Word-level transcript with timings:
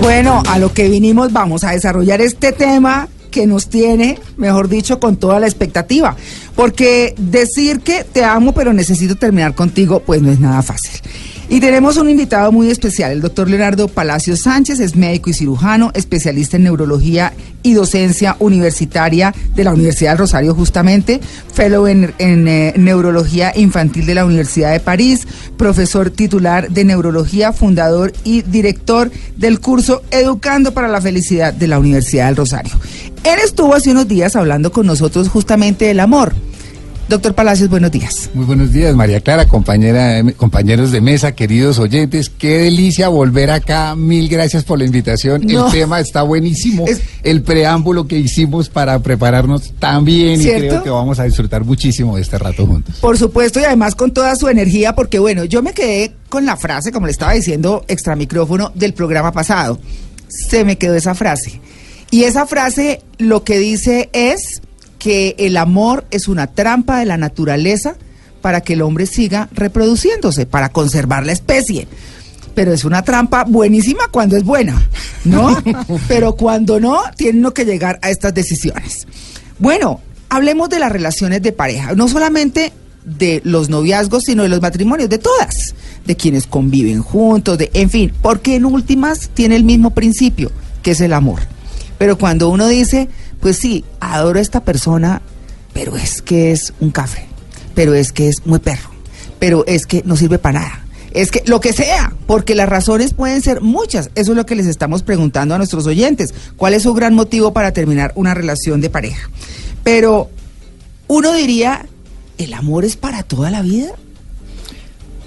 Bueno, 0.00 0.42
a 0.48 0.58
lo 0.58 0.72
que 0.72 0.88
vinimos 0.88 1.32
vamos 1.32 1.62
a 1.62 1.72
desarrollar 1.72 2.20
este 2.20 2.52
tema 2.52 3.08
que 3.30 3.46
nos 3.46 3.68
tiene, 3.68 4.18
mejor 4.36 4.68
dicho, 4.68 4.98
con 4.98 5.16
toda 5.16 5.38
la 5.40 5.46
expectativa. 5.46 6.16
Porque 6.56 7.14
decir 7.16 7.80
que 7.80 8.04
te 8.04 8.24
amo 8.24 8.52
pero 8.52 8.72
necesito 8.72 9.16
terminar 9.16 9.54
contigo, 9.54 10.00
pues 10.00 10.22
no 10.22 10.30
es 10.32 10.40
nada 10.40 10.62
fácil. 10.62 11.00
Y 11.52 11.58
tenemos 11.58 11.96
un 11.96 12.08
invitado 12.08 12.52
muy 12.52 12.70
especial, 12.70 13.10
el 13.10 13.20
doctor 13.20 13.50
Leonardo 13.50 13.88
Palacio 13.88 14.36
Sánchez, 14.36 14.78
es 14.78 14.94
médico 14.94 15.30
y 15.30 15.34
cirujano, 15.34 15.90
especialista 15.94 16.56
en 16.56 16.62
neurología 16.62 17.32
y 17.64 17.72
docencia 17.72 18.36
universitaria 18.38 19.34
de 19.56 19.64
la 19.64 19.72
Universidad 19.72 20.12
del 20.12 20.18
Rosario 20.18 20.54
justamente, 20.54 21.20
fellow 21.52 21.88
en, 21.88 22.14
eh, 22.20 22.72
neurología 22.76 23.52
infantil 23.56 24.06
de 24.06 24.14
la 24.14 24.26
Universidad 24.26 24.70
de 24.70 24.78
París, 24.78 25.26
profesor 25.56 26.10
titular 26.10 26.70
de 26.70 26.84
neurología, 26.84 27.52
fundador 27.52 28.12
y 28.22 28.42
director 28.42 29.10
del 29.36 29.58
curso 29.58 30.02
Educando 30.12 30.72
para 30.72 30.86
la 30.86 31.00
Felicidad 31.00 31.52
de 31.52 31.66
la 31.66 31.80
Universidad 31.80 32.26
del 32.26 32.36
Rosario. 32.36 32.74
Él 33.24 33.40
estuvo 33.44 33.74
hace 33.74 33.90
unos 33.90 34.06
días 34.06 34.36
hablando 34.36 34.70
con 34.70 34.86
nosotros 34.86 35.28
justamente 35.28 35.86
del 35.86 35.98
amor. 35.98 36.32
Doctor 37.10 37.34
Palacios, 37.34 37.68
buenos 37.68 37.90
días. 37.90 38.30
Muy 38.34 38.44
buenos 38.44 38.72
días, 38.72 38.94
María 38.94 39.20
Clara, 39.20 39.48
compañera, 39.48 40.22
compañeros 40.36 40.92
de 40.92 41.00
mesa, 41.00 41.32
queridos 41.32 41.80
oyentes. 41.80 42.30
Qué 42.30 42.58
delicia 42.58 43.08
volver 43.08 43.50
acá. 43.50 43.96
Mil 43.96 44.28
gracias 44.28 44.62
por 44.62 44.78
la 44.78 44.84
invitación. 44.84 45.50
El 45.50 45.60
tema 45.72 45.98
está 45.98 46.22
buenísimo. 46.22 46.84
El 47.24 47.42
preámbulo 47.42 48.06
que 48.06 48.16
hicimos 48.16 48.68
para 48.68 49.00
prepararnos 49.00 49.72
también 49.80 50.40
y 50.40 50.44
creo 50.44 50.84
que 50.84 50.90
vamos 50.90 51.18
a 51.18 51.24
disfrutar 51.24 51.64
muchísimo 51.64 52.14
de 52.14 52.22
este 52.22 52.38
rato 52.38 52.64
juntos. 52.64 52.98
Por 53.00 53.18
supuesto, 53.18 53.58
y 53.58 53.64
además 53.64 53.96
con 53.96 54.12
toda 54.12 54.36
su 54.36 54.46
energía, 54.46 54.94
porque 54.94 55.18
bueno, 55.18 55.42
yo 55.44 55.62
me 55.62 55.72
quedé 55.72 56.14
con 56.28 56.46
la 56.46 56.56
frase, 56.56 56.92
como 56.92 57.06
le 57.06 57.12
estaba 57.12 57.32
diciendo, 57.32 57.84
extra 57.88 58.14
micrófono 58.14 58.70
del 58.76 58.94
programa 58.94 59.32
pasado. 59.32 59.80
Se 60.28 60.64
me 60.64 60.78
quedó 60.78 60.94
esa 60.94 61.16
frase. 61.16 61.60
Y 62.12 62.22
esa 62.22 62.46
frase 62.46 63.02
lo 63.18 63.42
que 63.42 63.58
dice 63.58 64.10
es 64.12 64.62
que 65.00 65.34
el 65.38 65.56
amor 65.56 66.04
es 66.12 66.28
una 66.28 66.46
trampa 66.46 66.98
de 66.98 67.06
la 67.06 67.16
naturaleza 67.16 67.96
para 68.42 68.60
que 68.60 68.74
el 68.74 68.82
hombre 68.82 69.06
siga 69.06 69.48
reproduciéndose, 69.52 70.46
para 70.46 70.68
conservar 70.68 71.26
la 71.26 71.32
especie. 71.32 71.88
Pero 72.54 72.72
es 72.72 72.84
una 72.84 73.02
trampa 73.02 73.44
buenísima 73.44 74.08
cuando 74.10 74.36
es 74.36 74.44
buena, 74.44 74.86
¿no? 75.24 75.56
Pero 76.08 76.36
cuando 76.36 76.78
no, 76.78 77.00
tiene 77.16 77.50
que 77.52 77.64
llegar 77.64 77.98
a 78.02 78.10
estas 78.10 78.34
decisiones. 78.34 79.06
Bueno, 79.58 80.00
hablemos 80.28 80.68
de 80.68 80.78
las 80.78 80.92
relaciones 80.92 81.42
de 81.42 81.52
pareja, 81.52 81.94
no 81.94 82.06
solamente 82.06 82.72
de 83.04 83.40
los 83.44 83.70
noviazgos, 83.70 84.24
sino 84.24 84.42
de 84.42 84.50
los 84.50 84.60
matrimonios, 84.60 85.08
de 85.08 85.18
todas, 85.18 85.74
de 86.04 86.16
quienes 86.16 86.46
conviven 86.46 87.02
juntos, 87.02 87.56
de, 87.56 87.70
en 87.72 87.88
fin, 87.88 88.12
porque 88.20 88.56
en 88.56 88.66
últimas 88.66 89.30
tiene 89.32 89.56
el 89.56 89.64
mismo 89.64 89.90
principio, 89.92 90.52
que 90.82 90.90
es 90.90 91.00
el 91.00 91.14
amor. 91.14 91.40
Pero 91.96 92.18
cuando 92.18 92.50
uno 92.50 92.68
dice, 92.68 93.08
pues 93.40 93.56
sí, 93.56 93.84
adoro 94.00 94.38
a 94.38 94.42
esta 94.42 94.64
persona, 94.64 95.22
pero 95.72 95.96
es 95.96 96.22
que 96.22 96.52
es 96.52 96.72
un 96.80 96.90
café, 96.90 97.26
pero 97.74 97.94
es 97.94 98.12
que 98.12 98.28
es 98.28 98.46
muy 98.46 98.58
perro, 98.58 98.90
pero 99.38 99.64
es 99.66 99.86
que 99.86 100.02
no 100.04 100.16
sirve 100.16 100.38
para 100.38 100.60
nada. 100.60 100.84
Es 101.12 101.32
que 101.32 101.42
lo 101.46 101.60
que 101.60 101.72
sea, 101.72 102.12
porque 102.26 102.54
las 102.54 102.68
razones 102.68 103.14
pueden 103.14 103.42
ser 103.42 103.60
muchas. 103.60 104.10
Eso 104.14 104.32
es 104.32 104.36
lo 104.36 104.46
que 104.46 104.54
les 104.54 104.66
estamos 104.66 105.02
preguntando 105.02 105.54
a 105.54 105.58
nuestros 105.58 105.86
oyentes. 105.86 106.32
¿Cuál 106.56 106.74
es 106.74 106.84
su 106.84 106.94
gran 106.94 107.14
motivo 107.14 107.52
para 107.52 107.72
terminar 107.72 108.12
una 108.14 108.32
relación 108.32 108.80
de 108.80 108.90
pareja? 108.90 109.28
Pero 109.82 110.30
uno 111.08 111.32
diría, 111.32 111.86
¿el 112.38 112.54
amor 112.54 112.84
es 112.84 112.96
para 112.96 113.24
toda 113.24 113.50
la 113.50 113.62
vida? 113.62 113.90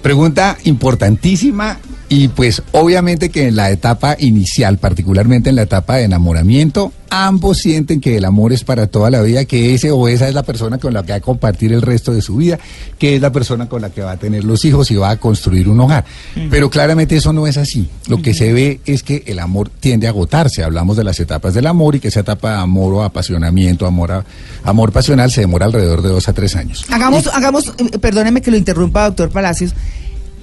Pregunta 0.00 0.56
importantísima 0.64 1.78
y 2.16 2.28
pues 2.28 2.62
obviamente 2.70 3.28
que 3.28 3.48
en 3.48 3.56
la 3.56 3.72
etapa 3.72 4.16
inicial, 4.20 4.78
particularmente 4.78 5.50
en 5.50 5.56
la 5.56 5.62
etapa 5.62 5.96
de 5.96 6.04
enamoramiento, 6.04 6.92
ambos 7.10 7.58
sienten 7.58 8.00
que 8.00 8.16
el 8.16 8.24
amor 8.24 8.52
es 8.52 8.62
para 8.62 8.86
toda 8.86 9.10
la 9.10 9.20
vida, 9.20 9.46
que 9.46 9.74
ese 9.74 9.90
o 9.90 10.06
esa 10.06 10.28
es 10.28 10.34
la 10.34 10.44
persona 10.44 10.78
con 10.78 10.94
la 10.94 11.02
que 11.02 11.10
va 11.10 11.16
a 11.16 11.20
compartir 11.20 11.72
el 11.72 11.82
resto 11.82 12.12
de 12.12 12.22
su 12.22 12.36
vida, 12.36 12.60
que 13.00 13.16
es 13.16 13.20
la 13.20 13.32
persona 13.32 13.68
con 13.68 13.82
la 13.82 13.90
que 13.90 14.02
va 14.02 14.12
a 14.12 14.16
tener 14.16 14.44
los 14.44 14.64
hijos 14.64 14.92
y 14.92 14.94
va 14.94 15.10
a 15.10 15.16
construir 15.16 15.68
un 15.68 15.80
hogar. 15.80 16.04
Pero 16.50 16.70
claramente 16.70 17.16
eso 17.16 17.32
no 17.32 17.48
es 17.48 17.56
así. 17.56 17.88
Lo 18.06 18.22
que 18.22 18.32
se 18.32 18.52
ve 18.52 18.80
es 18.86 19.02
que 19.02 19.24
el 19.26 19.40
amor 19.40 19.68
tiende 19.80 20.06
a 20.06 20.10
agotarse. 20.10 20.62
Hablamos 20.62 20.96
de 20.96 21.02
las 21.02 21.18
etapas 21.18 21.52
del 21.52 21.66
amor 21.66 21.96
y 21.96 22.00
que 22.00 22.08
esa 22.08 22.20
etapa 22.20 22.50
de 22.50 22.58
amor 22.58 22.94
o 22.94 23.02
apasionamiento, 23.02 23.88
amor, 23.88 24.24
amor 24.62 24.92
pasional 24.92 25.32
se 25.32 25.40
demora 25.40 25.66
alrededor 25.66 26.00
de 26.00 26.10
dos 26.10 26.28
a 26.28 26.32
tres 26.32 26.54
años. 26.54 26.84
Hagamos, 26.90 27.26
hagamos, 27.26 27.74
eh, 27.76 27.98
perdóneme 27.98 28.40
que 28.40 28.52
lo 28.52 28.56
interrumpa, 28.56 29.02
doctor 29.02 29.30
Palacios 29.30 29.74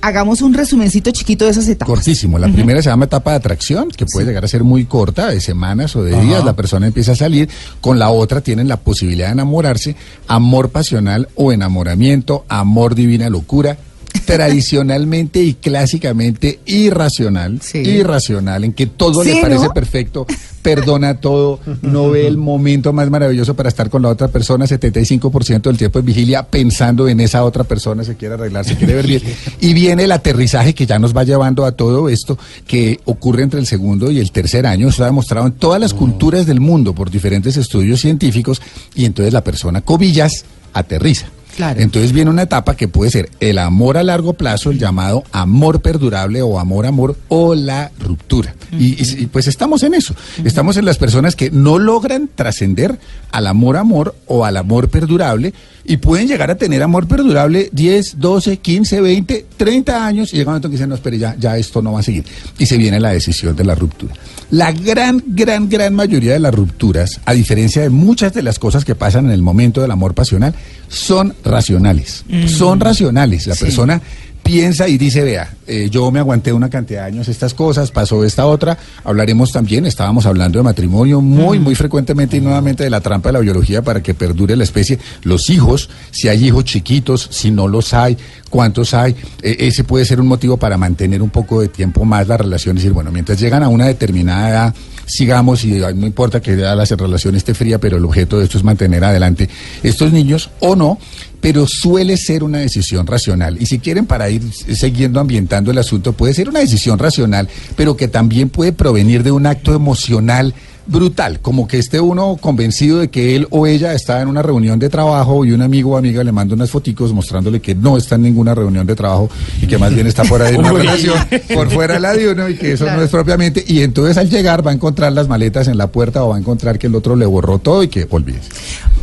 hagamos 0.01 0.41
un 0.41 0.53
resumencito 0.53 1.11
chiquito 1.11 1.45
de 1.45 1.51
esas 1.51 1.67
etapas. 1.67 1.95
Cortísimo. 1.95 2.37
La 2.37 2.47
primera 2.51 2.81
se 2.81 2.89
llama 2.89 3.05
etapa 3.05 3.31
de 3.31 3.37
atracción, 3.37 3.89
que 3.89 4.05
puede 4.05 4.25
llegar 4.25 4.43
a 4.43 4.47
ser 4.47 4.63
muy 4.63 4.85
corta, 4.85 5.29
de 5.29 5.39
semanas 5.39 5.95
o 5.95 6.03
de 6.03 6.19
días. 6.21 6.43
La 6.43 6.55
persona 6.55 6.87
empieza 6.87 7.13
a 7.13 7.15
salir. 7.15 7.49
Con 7.79 7.99
la 7.99 8.09
otra 8.09 8.41
tienen 8.41 8.67
la 8.67 8.77
posibilidad 8.77 9.27
de 9.27 9.33
enamorarse. 9.33 9.95
Amor 10.27 10.69
pasional 10.69 11.29
o 11.35 11.51
enamoramiento, 11.51 12.45
amor 12.49 12.95
divina 12.95 13.29
locura, 13.29 13.77
tradicionalmente 14.25 15.41
y 15.41 15.53
clásicamente 15.55 16.59
irracional, 16.65 17.59
irracional, 17.73 18.63
en 18.63 18.73
que 18.73 18.87
todo 18.87 19.23
le 19.23 19.41
parece 19.41 19.69
perfecto, 19.69 20.25
perdona 20.61 21.19
todo, 21.19 21.59
no 21.81 22.11
ve 22.11 22.27
el 22.27 22.37
momento 22.37 22.93
más 22.93 23.09
maravilloso 23.09 23.55
para 23.55 23.69
estar 23.69 23.89
con 23.89 24.01
la 24.01 24.09
otra 24.09 24.27
persona, 24.27 24.65
75% 24.65 25.61
del 25.61 25.77
tiempo 25.77 25.99
en 25.99 26.05
vigilia 26.05 26.43
pensando 26.43 27.07
en 27.07 27.19
esa 27.19 27.43
otra 27.43 27.63
persona, 27.63 28.03
se 28.03 28.15
quiere 28.15 28.35
arreglar, 28.35 28.65
se 28.65 28.75
quiere 28.75 28.95
ver 28.95 29.07
bien. 29.07 29.21
Y 29.59 29.73
viene 29.73 30.03
el 30.05 30.11
aterrizaje 30.11 30.73
que 30.73 30.85
ya 30.85 30.99
nos 30.99 31.15
va 31.15 31.23
llevando 31.23 31.65
a 31.65 31.73
todo 31.73 32.09
esto 32.09 32.37
que 32.67 32.99
ocurre 33.05 33.43
entre 33.43 33.59
el 33.59 33.67
segundo 33.67 34.11
y 34.11 34.19
el 34.19 34.31
tercer 34.31 34.65
año, 34.65 34.89
eso 34.89 35.03
ha 35.03 35.07
demostrado 35.07 35.47
en 35.47 35.53
todas 35.53 35.79
las 35.79 35.93
culturas 35.93 36.45
del 36.45 36.59
mundo 36.59 36.93
por 36.93 37.09
diferentes 37.09 37.57
estudios 37.57 38.01
científicos, 38.01 38.61
y 38.95 39.05
entonces 39.05 39.33
la 39.33 39.43
persona 39.43 39.81
cobillas 39.81 40.45
aterriza. 40.73 41.27
Entonces 41.57 42.11
viene 42.11 42.31
una 42.31 42.43
etapa 42.43 42.75
que 42.75 42.87
puede 42.87 43.11
ser 43.11 43.29
el 43.39 43.57
amor 43.57 43.97
a 43.97 44.03
largo 44.03 44.33
plazo, 44.33 44.71
el 44.71 44.79
llamado 44.79 45.23
amor 45.31 45.81
perdurable 45.81 46.41
o 46.41 46.59
amor-amor 46.59 47.17
o 47.27 47.55
la 47.55 47.91
ruptura. 47.99 48.55
y, 48.71 49.25
pues 49.27 49.47
estamos 49.47 49.83
en 49.83 49.93
eso. 49.93 50.15
Estamos 50.43 50.77
en 50.77 50.85
las 50.85 50.97
personas 50.97 51.35
que 51.35 51.51
no 51.51 51.77
logran 51.77 52.29
trascender 52.33 52.99
al 53.31 53.47
amor-amor 53.47 54.15
o 54.27 54.45
al 54.45 54.57
amor 54.57 54.89
perdurable 54.89 55.53
y 55.83 55.97
pueden 55.97 56.27
llegar 56.27 56.51
a 56.51 56.55
tener 56.55 56.83
amor 56.83 57.07
perdurable 57.07 57.69
10, 57.71 58.19
12, 58.19 58.57
15, 58.57 59.01
20, 59.01 59.45
30 59.57 60.05
años 60.05 60.33
y 60.33 60.37
llega 60.37 60.49
un 60.49 60.53
momento 60.53 60.69
que 60.69 60.73
dicen, 60.73 60.89
no, 60.89 60.95
espere, 60.95 61.17
ya, 61.17 61.35
ya 61.37 61.57
esto 61.57 61.81
no 61.81 61.93
va 61.93 61.99
a 61.99 62.03
seguir. 62.03 62.23
Y 62.57 62.65
se 62.65 62.77
viene 62.77 62.99
la 62.99 63.11
decisión 63.11 63.55
de 63.55 63.63
la 63.63 63.75
ruptura. 63.75 64.13
La 64.51 64.71
gran, 64.71 65.23
gran, 65.27 65.69
gran 65.69 65.93
mayoría 65.95 66.33
de 66.33 66.39
las 66.39 66.53
rupturas, 66.53 67.21
a 67.25 67.33
diferencia 67.33 67.81
de 67.81 67.89
muchas 67.89 68.33
de 68.33 68.43
las 68.43 68.59
cosas 68.59 68.85
que 68.85 68.95
pasan 68.95 69.25
en 69.25 69.31
el 69.31 69.41
momento 69.41 69.81
del 69.81 69.91
amor 69.91 70.13
pasional, 70.13 70.53
son 70.87 71.33
racionales. 71.43 72.23
Mm. 72.27 72.47
Son 72.47 72.79
racionales. 72.79 73.47
La 73.47 73.55
persona 73.55 74.01
piensa 74.43 74.87
y 74.87 74.97
dice, 74.97 75.23
vea, 75.23 75.53
eh, 75.67 75.89
yo 75.89 76.11
me 76.11 76.19
aguanté 76.19 76.51
una 76.53 76.69
cantidad 76.69 77.01
de 77.01 77.07
años 77.07 77.27
estas 77.27 77.53
cosas, 77.53 77.91
pasó 77.91 78.23
esta 78.23 78.45
otra, 78.45 78.77
hablaremos 79.03 79.51
también, 79.51 79.85
estábamos 79.85 80.25
hablando 80.25 80.59
de 80.59 80.63
matrimonio 80.63 81.21
muy, 81.21 81.59
mm. 81.59 81.63
muy 81.63 81.75
frecuentemente 81.75 82.37
y 82.37 82.41
nuevamente 82.41 82.83
de 82.83 82.89
la 82.89 83.01
trampa 83.01 83.29
de 83.29 83.33
la 83.33 83.39
biología 83.39 83.81
para 83.81 84.03
que 84.03 84.13
perdure 84.13 84.55
la 84.55 84.63
especie, 84.63 84.99
los 85.23 85.49
hijos, 85.49 85.89
si 86.11 86.27
hay 86.27 86.45
hijos 86.45 86.65
chiquitos, 86.65 87.27
si 87.31 87.51
no 87.51 87.67
los 87.67 87.93
hay, 87.93 88.17
cuántos 88.49 88.93
hay, 88.93 89.15
e, 89.41 89.55
ese 89.59 89.83
puede 89.83 90.05
ser 90.05 90.19
un 90.19 90.27
motivo 90.27 90.57
para 90.57 90.77
mantener 90.77 91.21
un 91.21 91.29
poco 91.29 91.61
de 91.61 91.67
tiempo 91.67 92.05
más 92.05 92.27
la 92.27 92.37
relación, 92.37 92.77
es 92.77 92.83
decir, 92.83 92.93
bueno, 92.93 93.11
mientras 93.11 93.39
llegan 93.39 93.63
a 93.63 93.69
una 93.69 93.85
determinada 93.87 94.49
edad, 94.49 94.75
sigamos 95.05 95.63
y 95.63 95.79
no 95.95 96.05
importa 96.05 96.41
que 96.41 96.55
la 96.55 96.85
relación 96.85 97.35
esté 97.35 97.53
fría, 97.53 97.79
pero 97.79 97.97
el 97.97 98.05
objeto 98.05 98.39
de 98.39 98.45
esto 98.45 98.57
es 98.57 98.63
mantener 98.63 99.03
adelante 99.03 99.49
estos 99.83 100.11
niños 100.11 100.49
o 100.59 100.75
no, 100.75 100.97
pero 101.39 101.67
suele 101.67 102.17
ser 102.17 102.43
una 102.43 102.59
decisión 102.59 103.07
racional. 103.07 103.57
Y 103.59 103.65
si 103.65 103.79
quieren, 103.79 104.05
para 104.05 104.29
ir 104.29 104.43
siguiendo 104.53 105.19
ambientando 105.19 105.71
el 105.71 105.77
asunto, 105.77 106.13
puede 106.13 106.33
ser 106.33 106.49
una 106.49 106.59
decisión 106.59 106.99
racional, 106.99 107.49
pero 107.75 107.97
que 107.97 108.07
también 108.07 108.49
puede 108.49 108.73
provenir 108.73 109.23
de 109.23 109.31
un 109.31 109.45
acto 109.45 109.73
emocional 109.73 110.53
brutal, 110.91 111.39
como 111.39 111.67
que 111.67 111.79
esté 111.79 112.01
uno 112.01 112.37
convencido 112.39 112.99
de 112.99 113.09
que 113.09 113.35
él 113.35 113.47
o 113.49 113.65
ella 113.65 113.93
está 113.93 114.21
en 114.21 114.27
una 114.27 114.41
reunión 114.41 114.77
de 114.77 114.89
trabajo 114.89 115.45
y 115.45 115.53
un 115.53 115.61
amigo 115.61 115.91
o 115.91 115.97
amiga 115.97 116.21
le 116.23 116.33
manda 116.33 116.53
unas 116.53 116.69
foticos 116.69 117.13
mostrándole 117.13 117.61
que 117.61 117.73
no 117.73 117.95
está 117.95 118.15
en 118.15 118.23
ninguna 118.23 118.53
reunión 118.53 118.85
de 118.85 118.93
trabajo 118.93 119.29
y 119.61 119.67
que 119.67 119.77
más 119.77 119.95
bien 119.95 120.05
está 120.07 120.25
fuera 120.25 120.51
de 120.51 120.57
una 120.59 120.73
relación, 120.73 121.17
por 121.53 121.71
fuera 121.71 121.93
de 121.93 121.99
la 122.01 122.13
de 122.13 122.29
uno 122.29 122.49
y 122.49 122.55
que 122.55 122.73
eso 122.73 122.85
no 122.85 123.01
es 123.01 123.09
propiamente. 123.09 123.63
Y 123.65 123.81
entonces 123.81 124.17
al 124.17 124.29
llegar 124.29 124.65
va 124.67 124.71
a 124.71 124.73
encontrar 124.73 125.13
las 125.13 125.29
maletas 125.29 125.69
en 125.69 125.77
la 125.77 125.87
puerta 125.87 126.25
o 126.25 126.29
va 126.29 126.35
a 126.35 126.39
encontrar 126.39 126.77
que 126.77 126.87
el 126.87 126.95
otro 126.95 127.15
le 127.15 127.25
borró 127.25 127.59
todo 127.59 127.83
y 127.83 127.87
que 127.87 128.05
olvides. 128.09 128.49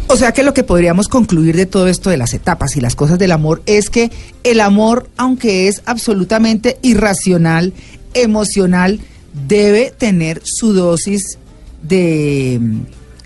O 0.09 0.17
sea 0.17 0.33
que 0.33 0.43
lo 0.43 0.53
que 0.53 0.65
podríamos 0.65 1.09
concluir 1.09 1.57
de 1.57 1.65
todo 1.65 1.89
esto 1.89 2.11
de 2.11 2.19
las 2.19 2.35
etapas 2.35 2.77
y 2.77 2.83
las 2.83 2.97
cosas 2.97 3.19
del 3.19 3.33
amor 3.33 3.63
es 3.65 3.89
que 3.89 4.11
el 4.45 4.61
amor, 4.61 5.09
aunque 5.17 5.69
es 5.69 5.81
absolutamente 5.87 6.79
irracional, 6.83 7.73
emocional, 8.13 9.01
debe 9.47 9.93
tener 9.97 10.43
su 10.45 10.75
dosis 10.75 11.39
de 11.83 12.61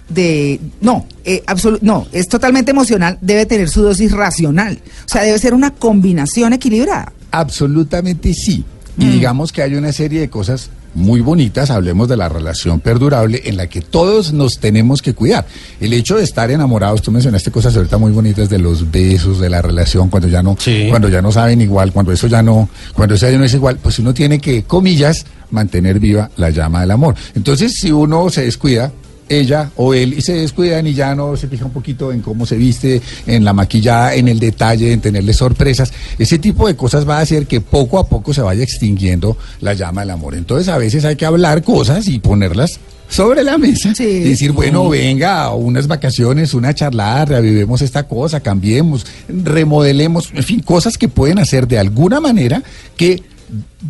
de 0.09 0.61
no, 0.81 1.07
eh, 1.25 1.43
no, 1.81 2.07
es 2.13 2.29
totalmente 2.29 2.71
emocional, 2.71 3.19
debe 3.21 3.47
tener 3.47 3.69
su 3.69 3.83
dosis 3.83 4.13
racional. 4.13 4.79
O 5.07 5.09
sea, 5.09 5.23
debe 5.23 5.39
ser 5.39 5.55
una 5.55 5.71
combinación 5.71 6.53
equilibrada. 6.53 7.13
Absolutamente 7.31 8.35
sí. 8.35 8.65
Y 8.99 9.07
digamos 9.07 9.53
que 9.53 9.63
hay 9.63 9.75
una 9.75 9.91
serie 9.91 10.21
de 10.21 10.29
cosas 10.29 10.69
muy 10.95 11.23
bonitas, 11.23 11.71
hablemos 11.71 12.09
de 12.09 12.19
la 12.19 12.29
relación 12.29 12.81
perdurable 12.81 13.41
en 13.47 13.57
la 13.57 13.67
que 13.67 13.81
todos 13.81 14.35
nos 14.35 14.59
tenemos 14.59 15.01
que 15.01 15.15
cuidar. 15.15 15.47
El 15.81 15.95
hecho 15.95 16.17
de 16.17 16.25
estar 16.25 16.51
enamorados, 16.51 17.01
tú 17.01 17.11
mencionaste 17.11 17.51
cosas 17.51 17.75
ahorita 17.75 17.97
muy 17.97 18.13
bonitas 18.13 18.51
de 18.51 18.59
los 18.59 18.91
besos, 18.91 19.41
de 19.41 19.49
la 19.49 19.63
relación, 19.63 20.11
cuando 20.11 20.29
ya 20.29 20.43
no, 20.43 20.57
Sí. 20.59 20.89
cuando 20.91 21.09
ya 21.09 21.23
no 21.23 21.33
saben 21.33 21.63
igual, 21.63 21.93
cuando 21.93 22.13
eso 22.13 22.27
ya 22.27 22.43
no, 22.43 22.69
cuando 22.93 23.15
eso 23.15 23.31
ya 23.31 23.39
no 23.39 23.45
es 23.45 23.55
igual, 23.55 23.79
pues 23.83 23.99
uno 23.99 24.13
tiene 24.13 24.39
que, 24.39 24.65
comillas, 24.65 25.25
mantener 25.53 26.01
viva 26.01 26.31
la 26.37 26.51
llama 26.51 26.81
del 26.81 26.91
amor. 26.91 27.15
Entonces, 27.35 27.75
si 27.75 27.93
uno 27.93 28.29
se 28.31 28.43
descuida, 28.43 28.93
ella 29.29 29.71
o 29.77 29.95
él 29.95 30.15
y 30.15 30.21
se 30.21 30.35
descuidan 30.35 30.87
y 30.87 30.95
ya 30.95 31.15
no 31.15 31.37
se 31.37 31.49
fija 31.49 31.65
un 31.65 31.71
poquito 31.71 32.13
en 32.13 32.21
cómo 32.21 32.45
se 32.45 32.57
viste, 32.57 33.01
en 33.27 33.45
la 33.45 33.53
maquillada, 33.53 34.15
en 34.15 34.29
el 34.29 34.39
detalle, 34.39 34.93
en 34.93 35.01
tenerle 35.01 35.33
sorpresas. 35.33 35.93
Ese 36.19 36.39
tipo 36.39 36.67
de 36.67 36.77
cosas 36.77 37.09
va 37.09 37.19
a 37.19 37.21
hacer 37.23 37.47
que 37.47 37.61
poco 37.61 37.99
a 37.99 38.09
poco 38.09 38.35
se 38.35 38.43
vaya 38.43 38.63
extinguiendo 38.63 39.37
la 39.61 39.75
llama 39.75 40.03
del 40.03 40.11
amor. 40.11 40.35
Entonces 40.35 40.69
a 40.69 40.77
veces 40.77 41.05
hay 41.05 41.17
que 41.17 41.25
hablar 41.25 41.63
cosas 41.63 42.09
y 42.09 42.19
ponerlas 42.19 42.79
sobre 43.09 43.43
la 43.45 43.59
mesa 43.59 43.95
Sí. 43.95 44.21
decir, 44.21 44.53
bueno, 44.53 44.89
venga, 44.89 45.53
unas 45.55 45.87
vacaciones, 45.87 46.55
una 46.55 46.75
charlada, 46.75 47.27
reavivemos 47.27 47.83
esta 47.83 48.05
cosa, 48.05 48.41
cambiemos, 48.41 49.07
remodelemos, 49.29 50.31
en 50.35 50.43
fin, 50.43 50.61
cosas 50.61 50.97
que 50.97 51.09
pueden 51.09 51.39
hacer 51.39 51.69
de 51.69 51.79
alguna 51.79 52.21
manera 52.21 52.63
que 52.97 53.23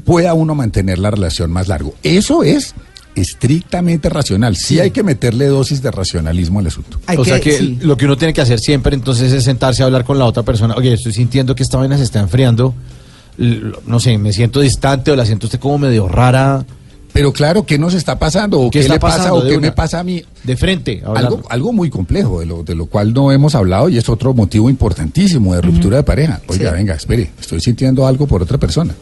pueda 0.05 0.35
uno 0.35 0.55
mantener 0.55 0.99
la 0.99 1.11
relación 1.11 1.50
más 1.50 1.69
largo. 1.69 1.94
Eso 2.03 2.43
es 2.43 2.75
estrictamente 3.14 4.09
racional. 4.09 4.56
Sí, 4.56 4.81
hay 4.81 4.91
que 4.91 5.03
meterle 5.03 5.47
dosis 5.47 5.82
de 5.82 5.91
racionalismo 5.91 6.61
al 6.61 6.67
asunto. 6.69 6.99
Hay 7.06 7.19
o 7.19 7.25
sea 7.25 7.41
que 7.41 7.59
sí. 7.59 7.79
lo 7.82 7.97
que 7.97 8.06
uno 8.06 8.17
tiene 8.17 8.32
que 8.32 8.41
hacer 8.41 8.59
siempre 8.59 8.94
entonces 8.94 9.32
es 9.32 9.44
sentarse 9.44 9.82
a 9.82 9.87
hablar 9.87 10.05
con 10.05 10.19
la 10.19 10.25
otra 10.25 10.43
persona. 10.43 10.75
Oye, 10.76 10.93
estoy 10.94 11.12
sintiendo 11.12 11.55
que 11.55 11.62
esta 11.62 11.79
vaina 11.79 11.97
se 11.99 12.05
está 12.05 12.20
enfriando. 12.20 12.75
No 13.87 13.99
sé, 14.00 14.19
me 14.19 14.32
siento 14.32 14.61
distante 14.61 15.11
o 15.11 15.17
la 15.17 15.25
siento 15.26 15.47
usted 15.47 15.59
como 15.59 15.79
medio 15.79 16.08
rara. 16.08 16.65
Pero 17.12 17.31
claro, 17.32 17.67
¿qué 17.67 17.79
nos 17.79 17.93
está 17.93 18.19
pasando? 18.19 18.58
¿O 18.58 18.70
¿Qué 18.70 18.82
le 18.88 18.99
pasa? 18.99 19.19
pasando 19.19 19.35
¿O 19.37 19.43
de 19.43 19.50
qué 19.50 19.56
una? 19.58 19.67
me 19.69 19.73
pasa 19.73 20.00
a 20.00 20.03
mí? 20.05 20.23
De 20.44 20.56
frente. 20.56 21.03
Algo, 21.15 21.43
algo 21.50 21.73
muy 21.75 21.91
complejo, 21.91 22.41
de 22.41 22.47
lo, 22.47 22.62
de 22.62 22.75
lo 22.75 22.87
cual 22.87 23.12
no 23.12 23.31
hemos 23.31 23.55
hablado 23.55 23.91
y 23.91 23.99
es 23.99 24.08
otro 24.08 24.32
motivo 24.32 24.70
importantísimo 24.70 25.55
de 25.55 25.61
ruptura 25.61 25.99
de 25.99 26.03
pareja. 26.05 26.41
Oiga, 26.49 26.70
Sí. 26.70 26.76
venga, 26.76 26.94
espere, 26.94 27.31
estoy 27.38 27.61
sintiendo 27.61 28.06
algo 28.06 28.26
por 28.26 28.43
otra 28.43 28.56
persona. 28.56 28.94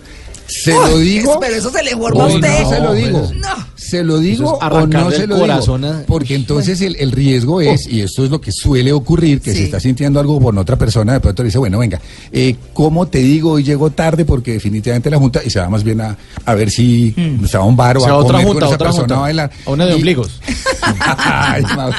Se 0.50 0.72
lo 0.72 0.98
digo. 0.98 1.38
Pero 1.40 1.54
eso 1.56 1.70
se 1.70 1.82
le 1.82 1.92
forma 1.96 2.24
a 2.24 2.26
usted. 2.26 2.62
no 2.62 2.70
se 2.70 2.80
lo 2.80 2.92
digo. 2.94 3.30
No. 3.36 3.70
Se 3.76 4.04
lo 4.04 4.18
digo 4.18 4.58
es 4.60 4.68
o 4.70 4.86
no 4.86 5.10
se 5.10 5.26
lo 5.26 5.38
corazón 5.38 5.82
digo. 5.82 5.94
a- 5.94 6.02
Porque 6.06 6.34
entonces 6.36 6.80
el, 6.80 6.96
el 6.96 7.10
riesgo 7.12 7.60
es, 7.60 7.86
y 7.88 8.02
esto 8.02 8.24
es 8.24 8.30
lo 8.30 8.40
que 8.40 8.52
suele 8.52 8.92
ocurrir, 8.92 9.40
que 9.40 9.52
Sí. 9.52 9.58
se 9.58 9.64
está 9.64 9.80
sintiendo 9.80 10.20
algo 10.20 10.38
por 10.40 10.56
otra 10.56 10.76
persona, 10.76 11.14
de 11.14 11.20
pronto 11.20 11.42
le 11.42 11.48
dice, 11.48 11.58
bueno, 11.58 11.78
venga, 11.78 12.00
eh, 12.30 12.54
¿cómo 12.72 13.06
te 13.08 13.18
digo? 13.18 13.52
Hoy 13.52 13.64
llego 13.64 13.90
tarde 13.90 14.24
porque 14.24 14.52
definitivamente 14.52 15.10
la 15.10 15.18
junta, 15.18 15.40
y 15.44 15.50
se 15.50 15.58
va 15.60 15.68
más 15.68 15.82
bien 15.82 16.00
a, 16.02 16.16
a 16.44 16.54
ver 16.54 16.70
si 16.70 17.14
se 17.48 17.58
va 17.58 17.64
a 17.64 17.66
un 17.66 17.76
bar 17.76 17.96
o, 17.96 18.00
O 18.00 18.04
sea, 18.04 18.12
a 18.12 18.16
otra 18.16 18.32
comer 18.38 18.46
junta, 18.46 18.60
con 18.60 18.68
esa 18.68 18.74
otra 18.76 18.86
persona 18.88 19.02
junta. 19.02 19.14
a 19.16 19.20
bailar. 19.20 19.50
A 19.66 19.70
una 19.70 19.84
de 19.86 19.92
Y- 19.92 19.94
ombligos. 19.94 20.40
Ay, 21.16 21.62
Mauro. 21.62 21.96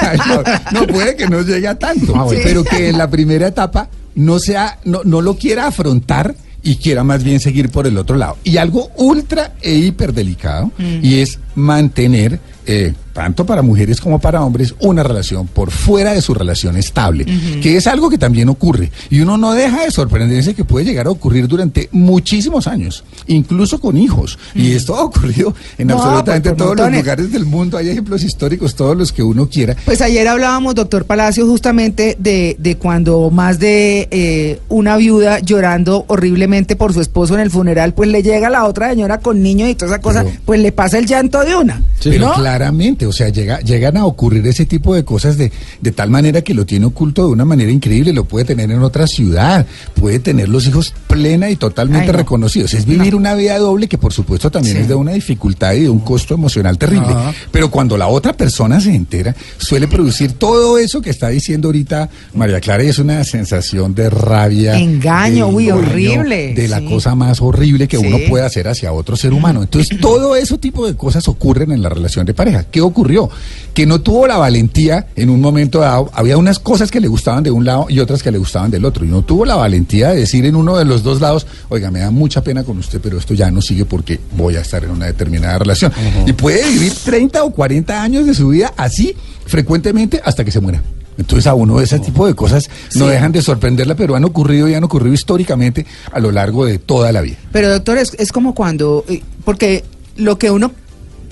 Ay, 0.00 0.18
Mauro. 0.26 0.42
No 0.72 0.86
puede 0.86 1.16
que 1.16 1.26
no 1.28 1.40
llegue 1.42 1.68
a 1.68 1.78
tanto, 1.78 2.14
Ah, 2.16 2.26
pero 2.30 2.64
que 2.64 2.88
en 2.90 2.98
la 2.98 3.10
primera 3.10 3.48
etapa 3.48 3.88
no 4.14 4.38
sea, 4.38 4.78
no, 4.84 5.00
no 5.04 5.20
lo 5.20 5.36
quiera 5.36 5.66
afrontar 5.66 6.34
y 6.66 6.76
quiera 6.76 7.04
más 7.04 7.22
bien 7.22 7.38
seguir 7.38 7.70
por 7.70 7.86
el 7.86 7.96
otro 7.96 8.16
lado. 8.16 8.36
Y 8.42 8.56
algo 8.56 8.90
ultra 8.96 9.54
e 9.62 9.72
hiper 9.72 10.12
delicado 10.12 10.72
y 11.00 11.20
es 11.20 11.38
mantener 11.54 12.40
eh, 12.66 12.92
tanto 13.16 13.46
para 13.46 13.62
mujeres 13.62 13.98
como 13.98 14.18
para 14.18 14.44
hombres 14.44 14.74
una 14.80 15.02
relación 15.02 15.46
por 15.46 15.70
fuera 15.70 16.12
de 16.12 16.20
su 16.20 16.34
relación 16.34 16.76
estable, 16.76 17.24
que 17.62 17.78
es 17.78 17.86
algo 17.86 18.10
que 18.10 18.18
también 18.18 18.50
ocurre 18.50 18.92
y 19.08 19.20
uno 19.20 19.38
no 19.38 19.54
deja 19.54 19.84
de 19.84 19.90
sorprenderse 19.90 20.52
que 20.52 20.64
puede 20.64 20.84
llegar 20.84 21.06
a 21.06 21.10
ocurrir 21.10 21.48
durante 21.48 21.88
muchísimos 21.92 22.66
años, 22.66 23.04
incluso 23.26 23.80
con 23.80 23.96
hijos. 23.96 24.38
Y 24.54 24.72
esto 24.72 24.94
ha 24.96 25.02
ocurrido 25.02 25.54
en 25.78 25.86
No, 25.88 25.94
absolutamente 25.94 26.50
pues, 26.50 26.58
todos 26.58 26.76
los 26.76 26.92
lugares 26.92 27.32
del 27.32 27.46
mundo. 27.46 27.78
Hay 27.78 27.88
ejemplos 27.88 28.22
históricos, 28.22 28.74
todos 28.74 28.94
los 28.94 29.12
que 29.12 29.22
uno 29.22 29.48
quiera. 29.48 29.74
Pues 29.86 30.02
ayer 30.02 30.28
hablábamos, 30.28 30.74
doctor 30.74 31.06
Palacio, 31.06 31.46
justamente 31.46 32.16
de, 32.18 32.54
de 32.58 32.76
cuando 32.76 33.30
más 33.30 33.58
de 33.58 34.08
eh, 34.10 34.60
una 34.68 34.98
viuda 34.98 35.38
llorando 35.38 36.04
horriblemente 36.08 36.76
por 36.76 36.92
su 36.92 37.00
esposo 37.00 37.32
en 37.32 37.40
el 37.40 37.50
funeral, 37.50 37.94
pues 37.94 38.10
le 38.10 38.22
llega 38.22 38.50
la 38.50 38.66
otra 38.66 38.90
señora 38.90 39.20
con 39.20 39.42
niños 39.42 39.70
y 39.70 39.74
toda 39.74 39.92
esa 39.92 40.02
cosa, 40.02 40.22
Pero- 40.22 40.36
pues 40.44 40.60
le 40.60 40.70
pasa 40.72 40.98
el 40.98 41.06
llanto 41.06 41.42
de 41.42 41.56
una. 41.56 41.80
Sí, 41.98 42.10
Pero 42.10 42.26
¿no? 42.28 42.34
claramente, 42.34 43.05
o 43.06 43.12
sea, 43.12 43.28
llega, 43.28 43.60
llegan 43.60 43.96
a 43.96 44.06
ocurrir 44.06 44.46
ese 44.46 44.66
tipo 44.66 44.94
de 44.94 45.04
cosas 45.04 45.36
de, 45.38 45.50
de 45.80 45.92
tal 45.92 46.10
manera 46.10 46.42
que 46.42 46.54
lo 46.54 46.66
tiene 46.66 46.86
oculto 46.86 47.26
de 47.26 47.32
una 47.32 47.44
manera 47.44 47.70
increíble, 47.70 48.12
lo 48.12 48.24
puede 48.24 48.44
tener 48.44 48.70
en 48.70 48.82
otra 48.82 49.06
ciudad, 49.06 49.66
puede 49.94 50.18
tener 50.18 50.48
los 50.48 50.66
hijos 50.66 50.92
plena 51.06 51.50
y 51.50 51.56
totalmente 51.56 52.06
Ay, 52.06 52.12
no. 52.12 52.18
reconocidos. 52.18 52.74
Es 52.74 52.84
vivir 52.86 53.14
una 53.14 53.34
vida 53.34 53.58
doble 53.58 53.88
que 53.88 53.98
por 53.98 54.12
supuesto 54.12 54.50
también 54.50 54.76
Sí. 54.76 54.82
es 54.82 54.88
de 54.88 54.94
una 54.94 55.12
dificultad 55.12 55.72
y 55.74 55.82
de 55.82 55.88
un 55.90 56.00
costo 56.00 56.34
emocional 56.34 56.78
terrible. 56.78 57.06
Ajá. 57.08 57.32
Pero 57.52 57.70
cuando 57.70 57.96
la 57.96 58.08
otra 58.08 58.32
persona 58.32 58.80
se 58.80 58.94
entera, 58.94 59.34
suele 59.58 59.88
producir 59.88 60.32
todo 60.32 60.78
eso 60.78 61.00
que 61.00 61.10
está 61.10 61.28
diciendo 61.28 61.68
ahorita 61.68 62.08
María 62.34 62.60
Clara 62.60 62.82
y 62.84 62.88
es 62.88 62.98
una 62.98 63.22
sensación 63.24 63.94
de 63.94 64.10
rabia. 64.10 64.78
Engaño, 64.78 65.48
de 65.48 65.54
uy, 65.54 65.68
engaño, 65.68 65.82
horrible, 65.82 66.54
De 66.54 66.68
la 66.68 66.80
sí. 66.80 66.86
cosa 66.86 67.14
más 67.14 67.40
horrible 67.40 67.88
que 67.88 67.96
Sí. 67.98 68.06
uno 68.06 68.18
puede 68.28 68.44
hacer 68.44 68.68
hacia 68.68 68.92
otro 68.92 69.16
ser 69.16 69.32
humano. 69.32 69.62
Entonces, 69.62 69.98
todo 70.00 70.36
ese 70.36 70.58
tipo 70.58 70.86
de 70.86 70.94
cosas 70.96 71.26
ocurren 71.28 71.72
en 71.72 71.82
la 71.82 71.88
relación 71.88 72.26
de 72.26 72.34
pareja. 72.34 72.64
¿Qué 72.70 72.80
ocurrió? 72.96 73.28
Que 73.74 73.84
no 73.84 74.00
tuvo 74.00 74.26
la 74.26 74.38
valentía 74.38 75.06
en 75.16 75.28
un 75.28 75.40
momento 75.40 75.80
dado. 75.80 76.10
Había 76.14 76.38
unas 76.38 76.58
cosas 76.58 76.90
que 76.90 76.98
le 76.98 77.08
gustaban 77.08 77.42
de 77.44 77.50
un 77.50 77.64
lado 77.66 77.86
y 77.90 78.00
otras 78.00 78.22
que 78.22 78.30
le 78.30 78.38
gustaban 78.38 78.70
del 78.70 78.86
otro. 78.86 79.04
Y 79.04 79.08
no 79.08 79.20
tuvo 79.22 79.44
la 79.44 79.54
valentía 79.54 80.08
de 80.10 80.20
decir 80.20 80.46
en 80.46 80.56
uno 80.56 80.78
de 80.78 80.86
los 80.86 81.02
dos 81.02 81.20
lados, 81.20 81.46
oiga, 81.68 81.90
me 81.90 82.00
da 82.00 82.10
mucha 82.10 82.42
pena 82.42 82.64
con 82.64 82.78
usted, 82.78 83.00
pero 83.02 83.18
esto 83.18 83.34
ya 83.34 83.50
no 83.50 83.60
sigue 83.60 83.84
porque 83.84 84.18
voy 84.34 84.56
a 84.56 84.60
estar 84.62 84.82
en 84.82 84.90
una 84.92 85.04
determinada 85.06 85.58
relación. 85.58 85.92
Y 86.26 86.32
puede 86.32 86.66
vivir 86.70 86.92
30 87.04 87.44
o 87.44 87.50
40 87.52 88.02
años 88.02 88.24
de 88.26 88.32
su 88.34 88.48
vida 88.48 88.72
así 88.78 89.14
frecuentemente 89.46 90.20
hasta 90.24 90.44
que 90.44 90.50
se 90.50 90.60
muera. 90.60 90.82
Entonces 91.18 91.46
a 91.46 91.54
uno 91.54 91.80
ese 91.80 91.98
tipo 91.98 92.26
de 92.26 92.34
cosas 92.34 92.68
no 92.94 93.06
Sí. 93.06 93.10
dejan 93.12 93.32
de 93.32 93.40
sorprenderla, 93.42 93.94
pero 93.94 94.16
han 94.16 94.24
ocurrido 94.24 94.68
y 94.68 94.74
han 94.74 94.84
ocurrido 94.84 95.14
históricamente 95.14 95.86
a 96.12 96.18
lo 96.20 96.30
largo 96.30 96.64
de 96.66 96.78
toda 96.78 97.10
la 97.12 97.20
vida. 97.22 97.36
Pero 97.52 97.70
doctor, 97.70 97.96
es, 97.98 98.12
es 98.18 98.32
como 98.32 98.54
cuando, 98.54 99.04
eh, 99.08 99.22
porque 99.44 99.84
lo 100.16 100.38
que 100.38 100.50
uno 100.50 100.72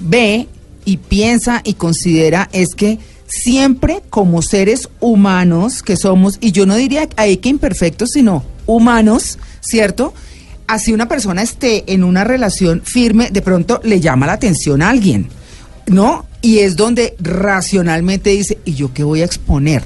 ve 0.01 0.49
y 0.85 0.99
piensa 0.99 1.61
y 1.65 1.75
considera 1.75 2.49
es 2.53 2.75
que 2.75 2.99
siempre 3.27 4.03
como 4.11 4.43
seres 4.43 4.89
humanos 5.01 5.83
que 5.83 5.97
somos, 5.97 6.39
y 6.41 6.53
yo 6.53 6.67
no 6.67 6.77
diría 6.77 7.09
ahí 7.17 7.39
que 7.39 7.49
imperfectos, 7.49 8.11
sino 8.13 8.45
humanos, 8.67 9.39
¿cierto? 9.61 10.15
Así 10.67 10.93
una 10.93 11.09
persona 11.09 11.43
esté 11.43 11.93
en 11.93 12.05
una 12.05 12.25
relación 12.25 12.83
firme, 12.83 13.31
de 13.31 13.43
pronto 13.43 13.81
le 13.85 14.01
llama 14.01 14.27
la 14.27 14.35
atención 14.35 14.83
a 14.83 14.91
alguien, 14.91 15.29
¿no? 15.87 16.27
Y 16.41 16.59
es 16.59 16.77
donde 16.77 17.17
racionalmente 17.21 18.31
dice, 18.31 18.59
¿y 18.65 18.75
yo 18.75 18.93
qué 18.93 19.05
voy 19.05 19.23
a 19.23 19.25
exponer? 19.25 19.83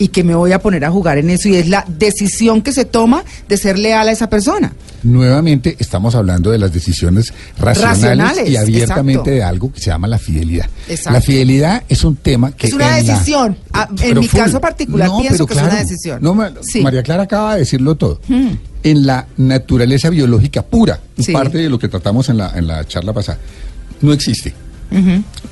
¿Y 0.00 0.08
que 0.08 0.22
me 0.22 0.34
voy 0.36 0.52
a 0.52 0.60
poner 0.60 0.84
a 0.84 0.90
jugar 0.92 1.18
en 1.18 1.28
eso? 1.30 1.48
Y 1.48 1.56
es 1.56 1.68
la 1.68 1.84
decisión 1.88 2.62
que 2.62 2.72
se 2.72 2.84
toma 2.84 3.24
de 3.48 3.56
ser 3.56 3.78
leal 3.78 4.08
a 4.08 4.12
esa 4.12 4.30
persona. 4.30 4.72
Nuevamente 5.02 5.76
estamos 5.80 6.14
hablando 6.14 6.50
de 6.52 6.58
las 6.58 6.72
decisiones 6.72 7.32
racionales, 7.58 8.02
Racionales, 8.02 8.48
y 8.48 8.56
abiertamente 8.56 9.12
exacto. 9.20 9.30
de 9.30 9.42
algo 9.42 9.72
que 9.72 9.80
se 9.80 9.86
llama 9.86 10.06
la 10.08 10.18
fidelidad. 10.18 10.66
Exacto. 10.88 11.12
La 11.12 11.20
fidelidad 11.20 11.82
es 11.88 12.04
un 12.04 12.16
tema 12.16 12.52
que 12.52 12.68
Es 12.68 12.72
una 12.74 12.98
en 12.98 13.06
la- 13.06 13.12
decisión. 13.14 13.56
Ah, 13.72 13.86
en 13.90 13.96
Pero 13.96 14.20
mi 14.20 14.28
caso 14.28 14.60
particular 14.60 15.08
pienso 15.20 15.46
pero 15.46 15.46
que 15.46 15.54
es 15.54 15.60
una 15.72 15.82
decisión. 15.82 16.18
No, 16.22 16.36
Sí. 16.62 16.80
María 16.80 17.02
Clara 17.02 17.24
acaba 17.24 17.54
de 17.54 17.60
decirlo 17.60 17.96
todo. 17.96 18.20
Hmm. 18.28 18.50
En 18.84 19.04
la 19.06 19.26
naturaleza 19.36 20.10
biológica 20.10 20.62
pura, 20.62 21.00
Sí. 21.18 21.32
parte 21.32 21.58
de 21.58 21.68
lo 21.68 21.78
que 21.78 21.88
tratamos 21.88 22.28
en 22.28 22.36
la, 22.38 22.52
en 22.56 22.66
la 22.68 22.86
charla 22.86 23.12
pasada, 23.12 23.38
no 24.00 24.12
existe. 24.12 24.54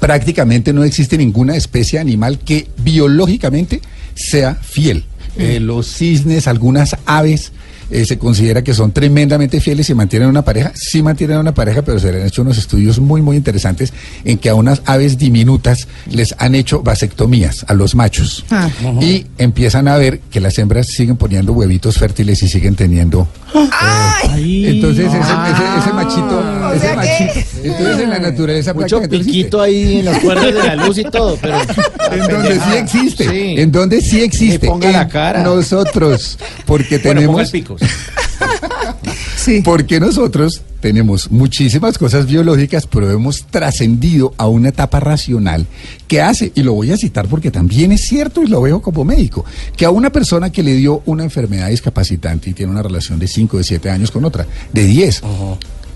Prácticamente 0.01 0.73
no 0.73 0.85
existe 0.85 1.19
ninguna 1.19 1.57
especie 1.57 1.99
animal 1.99 2.39
que 2.39 2.69
biológicamente 2.79 3.81
sea 4.17 4.57
fiel. 4.57 5.05
Eh, 5.39 5.61
los 5.61 5.87
cisnes, 5.87 6.49
algunas 6.49 6.97
aves, 7.05 7.53
eh, 7.91 8.05
se 8.05 8.19
considera 8.19 8.63
que 8.63 8.75
son 8.75 8.93
tremendamente 8.93 9.61
fieles 9.61 9.89
y 9.91 9.95
mantienen 9.95 10.29
una 10.29 10.43
pareja. 10.43 10.73
Sí 10.75 11.03
mantienen 11.03 11.39
una 11.39 11.55
pareja, 11.55 11.83
pero 11.83 11.99
se 11.99 12.11
le 12.13 12.21
han 12.23 12.27
hecho 12.29 12.43
unos 12.43 12.59
estudios 12.59 12.99
muy, 12.99 13.23
muy 13.23 13.37
interesantes 13.37 13.93
en 14.25 14.39
que 14.39 14.49
a 14.49 14.55
unas 14.55 14.83
aves 14.87 15.19
diminutas 15.19 15.89
les 16.11 16.35
han 16.39 16.55
hecho 16.55 16.83
vasectomías 16.83 17.65
a 17.69 17.75
los 17.75 17.95
machos. 17.95 18.45
Ah. 18.51 18.69
Y 19.01 19.27
empiezan 19.39 19.89
a 19.89 19.97
ver 19.97 20.21
que 20.31 20.41
las 20.41 20.59
hembras 20.59 20.87
siguen 20.89 21.17
poniendo 21.17 21.53
huevitos 21.53 21.99
fértiles 21.99 22.43
y 22.43 22.49
siguen 22.49 22.75
teniendo 22.77 23.29
¡Ay! 23.73 24.67
entonces 24.67 25.07
ese, 25.07 25.17
ese- 25.19 25.79
ese 25.79 25.93
machito, 25.93 26.39
O 26.69 26.73
ese 26.73 26.81
sea 26.81 26.91
que- 26.91 26.97
machito, 26.97 27.41
entonces 27.65 28.01
en 28.01 28.11
la 28.11 28.19
naturaleza 28.19 28.75
Mucho 28.75 28.99
existe. 28.99 29.19
piquito 29.25 29.61
ahí 29.63 29.99
en 29.99 30.05
las 30.05 30.19
cuerdas 30.21 30.47
de 30.47 30.53
la 30.63 30.77
luz 30.77 30.99
y 30.99 31.05
todo, 31.05 31.39
pero... 31.41 31.59
En 32.09 32.21
donde 32.29 32.55
sí 32.55 32.77
existe, 32.77 33.25
Sí. 33.29 33.55
en 33.61 33.73
donde 33.73 34.01
sí 34.01 34.21
existe. 34.21 34.67
Me 34.67 34.69
ponga 34.73 34.87
en 34.87 34.93
la 34.93 35.09
cara. 35.09 35.43
Nosotros, 35.43 36.39
porque 36.65 36.99
Bueno, 36.99 37.23
ponga 37.27 37.43
el 37.43 37.51
tenemos, 37.51 37.51
Sí. 39.37 39.63
porque 39.65 40.01
nosotros 40.01 40.63
tenemos 40.81 41.31
muchísimas 41.31 41.99
cosas 41.99 42.27
biológicas, 42.27 42.87
pero 42.87 43.11
hemos 43.11 43.45
trascendido 43.47 44.35
a 44.39 44.49
una 44.49 44.71
etapa 44.71 44.99
racional 44.99 45.67
que 46.09 46.21
hace, 46.21 46.53
y 46.55 46.63
lo 46.63 46.73
voy 46.73 46.91
a 46.91 46.97
citar 46.97 47.29
porque 47.29 47.51
también 47.51 47.93
es 47.93 48.07
cierto 48.07 48.43
y 48.43 48.49
lo 48.49 48.61
veo 48.61 48.83
como 48.83 49.05
médico, 49.05 49.45
que 49.77 49.85
a 49.85 49.91
una 49.91 50.11
persona 50.11 50.51
que 50.51 50.63
le 50.63 50.75
dio 50.75 51.03
una 51.07 51.25
enfermedad 51.25 51.69
discapacitante 51.69 52.51
y 52.51 52.55
tiene 52.55 52.73
una 52.73 52.83
relación 52.83 53.19
de 53.19 53.29
5, 53.29 53.59
de 53.59 53.65
7 53.65 53.91
años 53.91 54.11
con 54.11 54.25
otra, 54.25 54.47
de 54.73 54.85
10, 54.85 55.23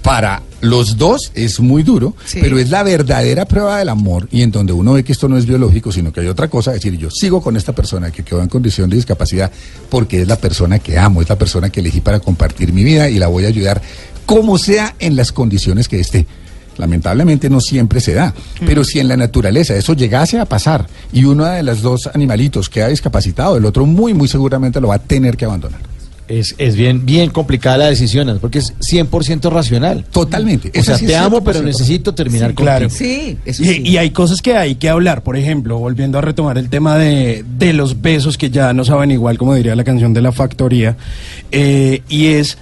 para 0.03 0.43
los 0.61 0.97
dos 0.99 1.31
es 1.35 1.61
muy 1.61 1.83
duro, 1.83 2.15
Sí. 2.27 2.39
pero 2.41 2.59
es 2.59 2.71
la 2.71 2.83
verdadera 2.83 3.45
prueba 3.47 3.79
del 3.79 3.89
amor 3.89 4.29
y 4.31 4.43
en 4.43 4.51
donde 4.51 4.73
uno 4.73 4.93
ve 4.95 5.05
que 5.05 5.13
esto 5.13 5.29
no 5.29 5.37
es 5.39 5.47
biológico, 5.47 5.91
sino 5.93 6.13
que 6.13 6.21
hay 6.21 6.27
otra 6.27 6.49
cosa, 6.49 6.71
es 6.75 6.83
decir, 6.83 6.99
yo 6.99 7.11
sigo 7.11 7.41
con 7.43 7.57
esta 7.57 7.73
persona 7.75 8.11
que 8.11 8.23
quedó 8.23 8.43
en 8.43 8.49
condición 8.49 8.89
de 8.91 8.97
discapacidad 8.97 9.51
porque 9.89 10.23
es 10.23 10.29
la 10.29 10.37
persona 10.37 10.79
que 10.79 10.99
amo, 10.99 11.23
es 11.23 11.29
la 11.29 11.37
persona 11.39 11.71
que 11.71 11.81
elegí 11.81 12.01
para 12.01 12.21
compartir 12.21 12.73
mi 12.73 12.85
vida 12.85 13.09
y 13.09 13.19
la 13.19 13.29
voy 13.29 13.45
a 13.45 13.49
ayudar 13.49 13.81
como 14.27 14.59
sea 14.59 14.95
en 14.99 15.17
las 15.17 15.33
condiciones 15.33 15.89
que 15.89 15.99
esté. 16.01 16.27
Lamentablemente 16.79 17.51
no 17.51 17.61
siempre 17.61 18.01
se 18.01 18.15
da, 18.15 18.33
pero 18.65 18.85
si 18.85 19.01
en 19.01 19.09
la 19.09 19.17
naturaleza 19.17 19.75
eso 19.77 19.93
llegase 19.93 20.39
a 20.39 20.47
pasar 20.47 20.87
y 21.13 21.25
uno 21.25 21.45
de 21.45 21.63
los 21.63 21.83
dos 21.83 22.09
animalitos 22.15 22.71
queda 22.71 22.89
discapacitado, 22.89 23.57
el 23.57 23.65
otro 23.67 23.85
muy, 23.87 24.15
muy 24.15 24.29
seguramente 24.29 24.81
lo 24.81 24.89
va 24.89 24.95
a 24.95 24.99
tener 24.99 25.37
que 25.37 25.45
abandonar. 25.45 25.90
Es, 26.31 26.55
es 26.59 26.77
bien, 26.77 27.05
bien 27.05 27.29
complicada 27.31 27.77
la 27.79 27.87
decisión, 27.87 28.29
¿no? 28.29 28.39
porque 28.39 28.61
es 28.61 28.73
100% 28.79 29.51
racional. 29.51 30.05
Totalmente. 30.13 30.71
O 30.79 30.83
sea, 30.85 30.97
sí 30.97 31.07
te 31.07 31.17
amo, 31.17 31.43
pero 31.43 31.59
100%. 31.59 31.65
necesito 31.65 32.15
terminar 32.15 32.51
Sí, 32.51 32.55
claro. 32.57 32.89
contigo. 32.89 33.11
Sí, 33.11 33.37
eso 33.45 33.63
Y, 33.65 33.67
sí. 33.67 33.83
y 33.85 33.97
hay 33.97 34.11
cosas 34.11 34.41
que 34.41 34.55
hay 34.57 34.77
que 34.77 34.89
hablar, 34.89 35.25
por 35.25 35.37
ejemplo, 35.37 35.79
volviendo 35.79 36.19
a 36.19 36.21
retomar 36.21 36.57
el 36.57 36.69
tema 36.71 36.97
de, 36.99 37.45
de 37.59 37.73
los 37.73 38.01
besos 38.01 38.39
que 38.39 38.49
ya 38.49 38.73
no 38.73 38.85
saben 38.85 39.11
igual, 39.11 39.39
como 39.39 39.55
diría 39.57 39.75
la 39.75 39.83
canción 39.83 40.15
de 40.15 40.21
la 40.23 40.31
factoría, 40.31 40.97
eh, 41.51 42.03
y 42.09 42.27
es, 42.27 42.57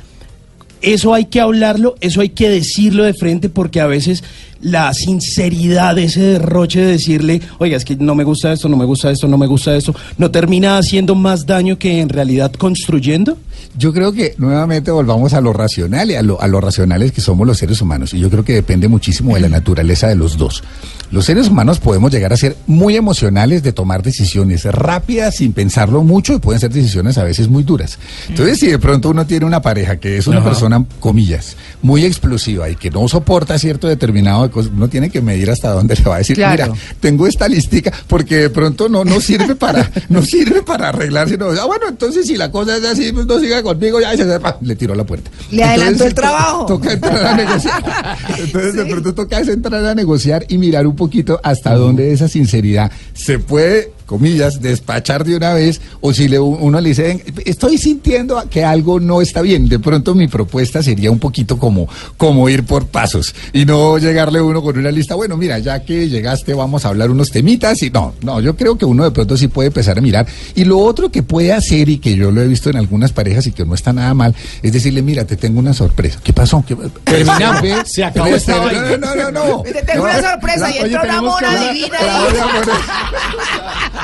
eso 0.80 1.12
hay 1.12 1.26
que 1.26 1.40
hablarlo, 1.40 1.94
eso 2.00 2.22
hay 2.22 2.30
que 2.30 2.48
decirlo 2.48 3.04
de 3.04 3.12
frente 3.12 3.48
porque 3.50 3.80
a 3.82 3.86
veces 3.86 4.24
la 4.60 4.92
sinceridad, 4.94 5.98
ese 5.98 6.20
derroche 6.20 6.80
de 6.80 6.92
decirle, 6.92 7.40
oiga, 7.58 7.76
es 7.76 7.84
que 7.84 7.96
no 7.96 8.14
me 8.14 8.24
gusta 8.24 8.52
esto, 8.52 8.68
no 8.68 8.76
me 8.76 8.84
gusta 8.84 9.10
esto, 9.10 9.28
no 9.28 9.38
me 9.38 9.46
gusta 9.46 9.74
esto, 9.76 9.94
no 10.16 10.30
termina 10.30 10.78
haciendo 10.78 11.14
más 11.14 11.46
daño 11.46 11.78
que 11.78 12.00
en 12.00 12.08
realidad 12.08 12.52
construyendo. 12.52 13.36
Yo 13.76 13.92
creo 13.92 14.12
que 14.12 14.34
nuevamente 14.38 14.90
volvamos 14.90 15.34
a 15.34 15.40
lo 15.40 15.52
racional 15.52 16.10
y 16.10 16.14
a 16.14 16.22
lo, 16.22 16.40
a 16.40 16.48
lo 16.48 16.60
racionales 16.60 17.12
que 17.12 17.20
somos 17.20 17.46
los 17.46 17.58
seres 17.58 17.80
humanos. 17.80 18.14
Y 18.14 18.18
yo 18.18 18.30
creo 18.30 18.44
que 18.44 18.54
depende 18.54 18.88
muchísimo 18.88 19.34
de 19.34 19.40
la 19.40 19.48
naturaleza 19.48 20.08
de 20.08 20.16
los 20.16 20.36
dos. 20.36 20.62
Los 21.10 21.24
seres 21.24 21.48
humanos 21.48 21.78
podemos 21.78 22.12
llegar 22.12 22.32
a 22.32 22.36
ser 22.36 22.56
muy 22.66 22.96
emocionales 22.96 23.62
de 23.62 23.72
tomar 23.72 24.02
decisiones 24.02 24.64
rápidas 24.64 25.36
sin 25.36 25.52
pensarlo 25.52 26.02
mucho 26.02 26.34
y 26.34 26.38
pueden 26.38 26.60
ser 26.60 26.70
decisiones 26.70 27.16
a 27.16 27.24
veces 27.24 27.48
muy 27.48 27.62
duras. 27.62 27.98
Entonces, 28.28 28.58
si 28.58 28.66
de 28.66 28.78
pronto 28.78 29.10
uno 29.10 29.26
tiene 29.26 29.46
una 29.46 29.62
pareja 29.62 29.96
que 29.96 30.18
es 30.18 30.26
una 30.26 30.38
Ajá. 30.38 30.50
persona, 30.50 30.84
comillas, 31.00 31.56
muy 31.80 32.04
explosiva 32.04 32.68
y 32.68 32.76
que 32.76 32.90
no 32.90 33.08
soporta 33.08 33.58
cierto 33.58 33.88
determinado 33.88 34.47
uno 34.54 34.88
tiene 34.88 35.10
que 35.10 35.20
medir 35.20 35.50
hasta 35.50 35.70
dónde 35.70 35.94
le 35.94 36.02
va 36.02 36.16
a 36.16 36.18
decir, 36.18 36.36
Claro. 36.36 36.72
mira, 36.72 36.84
tengo 37.00 37.26
esta 37.26 37.48
listica, 37.48 37.92
porque 38.06 38.36
de 38.36 38.50
pronto 38.50 38.88
no, 38.88 39.04
no 39.04 39.20
sirve 39.20 39.54
para, 39.54 39.90
no 40.08 40.22
sirve 40.22 40.62
para 40.62 40.90
arreglar, 40.90 41.28
sino, 41.28 41.46
ah, 41.50 41.66
bueno, 41.66 41.86
entonces 41.88 42.26
si 42.26 42.36
la 42.36 42.50
cosa 42.50 42.76
es 42.76 42.84
así, 42.84 43.12
pues 43.12 43.26
no 43.26 43.38
siga 43.40 43.62
conmigo, 43.62 44.00
ya 44.00 44.16
se 44.16 44.26
le 44.60 44.76
tiró 44.76 44.94
la 44.94 45.04
puerta. 45.04 45.30
Le 45.50 45.64
adelantó 45.64 46.04
el 46.04 46.14
trabajo. 46.14 46.66
Toca 46.66 46.92
entrar 46.92 47.26
a 47.26 47.34
negociar. 47.36 47.82
Entonces 48.38 48.74
de 48.74 48.84
pronto 48.84 49.14
toca 49.14 49.38
entrar 49.40 49.84
a 49.84 49.94
negociar 49.94 50.44
y 50.48 50.58
mirar 50.58 50.86
un 50.86 50.96
poquito 50.96 51.40
hasta 51.42 51.74
dónde 51.74 52.12
esa 52.12 52.28
sinceridad 52.28 52.90
se 53.14 53.38
puede 53.38 53.92
comillas, 54.08 54.60
despachar 54.62 55.22
de 55.24 55.36
una 55.36 55.52
vez, 55.52 55.80
o 56.00 56.12
si 56.14 56.26
le, 56.28 56.40
uno 56.40 56.80
le 56.80 56.88
dice, 56.88 57.02
"Ven, 57.02 57.22
estoy 57.44 57.76
sintiendo 57.78 58.42
que 58.50 58.64
algo 58.64 58.98
no 58.98 59.20
está 59.20 59.42
bien, 59.42 59.68
de 59.68 59.78
pronto 59.78 60.14
mi 60.14 60.26
propuesta 60.28 60.82
sería 60.82 61.10
un 61.10 61.18
poquito 61.18 61.58
como, 61.58 61.86
como 62.16 62.48
ir 62.48 62.64
por 62.64 62.86
pasos, 62.86 63.34
y 63.52 63.66
no 63.66 63.98
llegarle 63.98 64.40
uno 64.40 64.62
con 64.62 64.78
una 64.78 64.90
lista, 64.90 65.14
bueno, 65.14 65.36
mira, 65.36 65.58
ya 65.58 65.84
que 65.84 66.08
llegaste 66.08 66.54
vamos 66.54 66.84
a 66.84 66.88
hablar 66.88 67.10
unos 67.10 67.30
temitas, 67.30 67.82
y 67.82 67.90
no, 67.90 68.14
no, 68.22 68.40
yo 68.40 68.56
creo 68.56 68.78
que 68.78 68.86
uno 68.86 69.04
de 69.04 69.10
pronto 69.10 69.36
sí 69.36 69.48
puede 69.48 69.66
empezar 69.68 69.98
a 69.98 70.00
mirar, 70.00 70.26
y 70.54 70.64
lo 70.64 70.78
otro 70.78 71.10
que 71.10 71.22
puede 71.22 71.52
hacer, 71.52 71.88
y 71.90 71.98
que 71.98 72.16
yo 72.16 72.30
lo 72.30 72.40
he 72.40 72.46
visto 72.48 72.70
en 72.70 72.76
algunas 72.76 73.12
parejas 73.12 73.46
y 73.46 73.52
que 73.52 73.66
no 73.66 73.74
está 73.74 73.92
nada 73.92 74.14
mal, 74.14 74.34
es 74.62 74.72
decirle, 74.72 75.02
mira, 75.02 75.26
te 75.26 75.36
tengo 75.36 75.58
una 75.60 75.74
sorpresa, 75.74 76.18
¿qué 76.24 76.32
pasó? 76.32 76.64
¿Qué- 76.66 76.76
Terminamos. 77.04 77.60
Ve, 77.62 77.74
Se 77.84 78.02
acabó 78.04 78.28
esta 78.28 78.56
no, 78.56 78.62
vaina. 78.64 78.96
No, 78.96 79.14
no, 79.14 79.30
no, 79.30 79.48
no. 79.56 79.62
Te 79.62 79.82
tengo 79.82 80.04
una 80.04 80.22
sorpresa, 80.22 80.70
y 80.70 80.78
entra 80.78 81.02
una 81.02 81.18
hablar- 81.18 81.72
divina 81.74 81.98
la. 82.02 82.18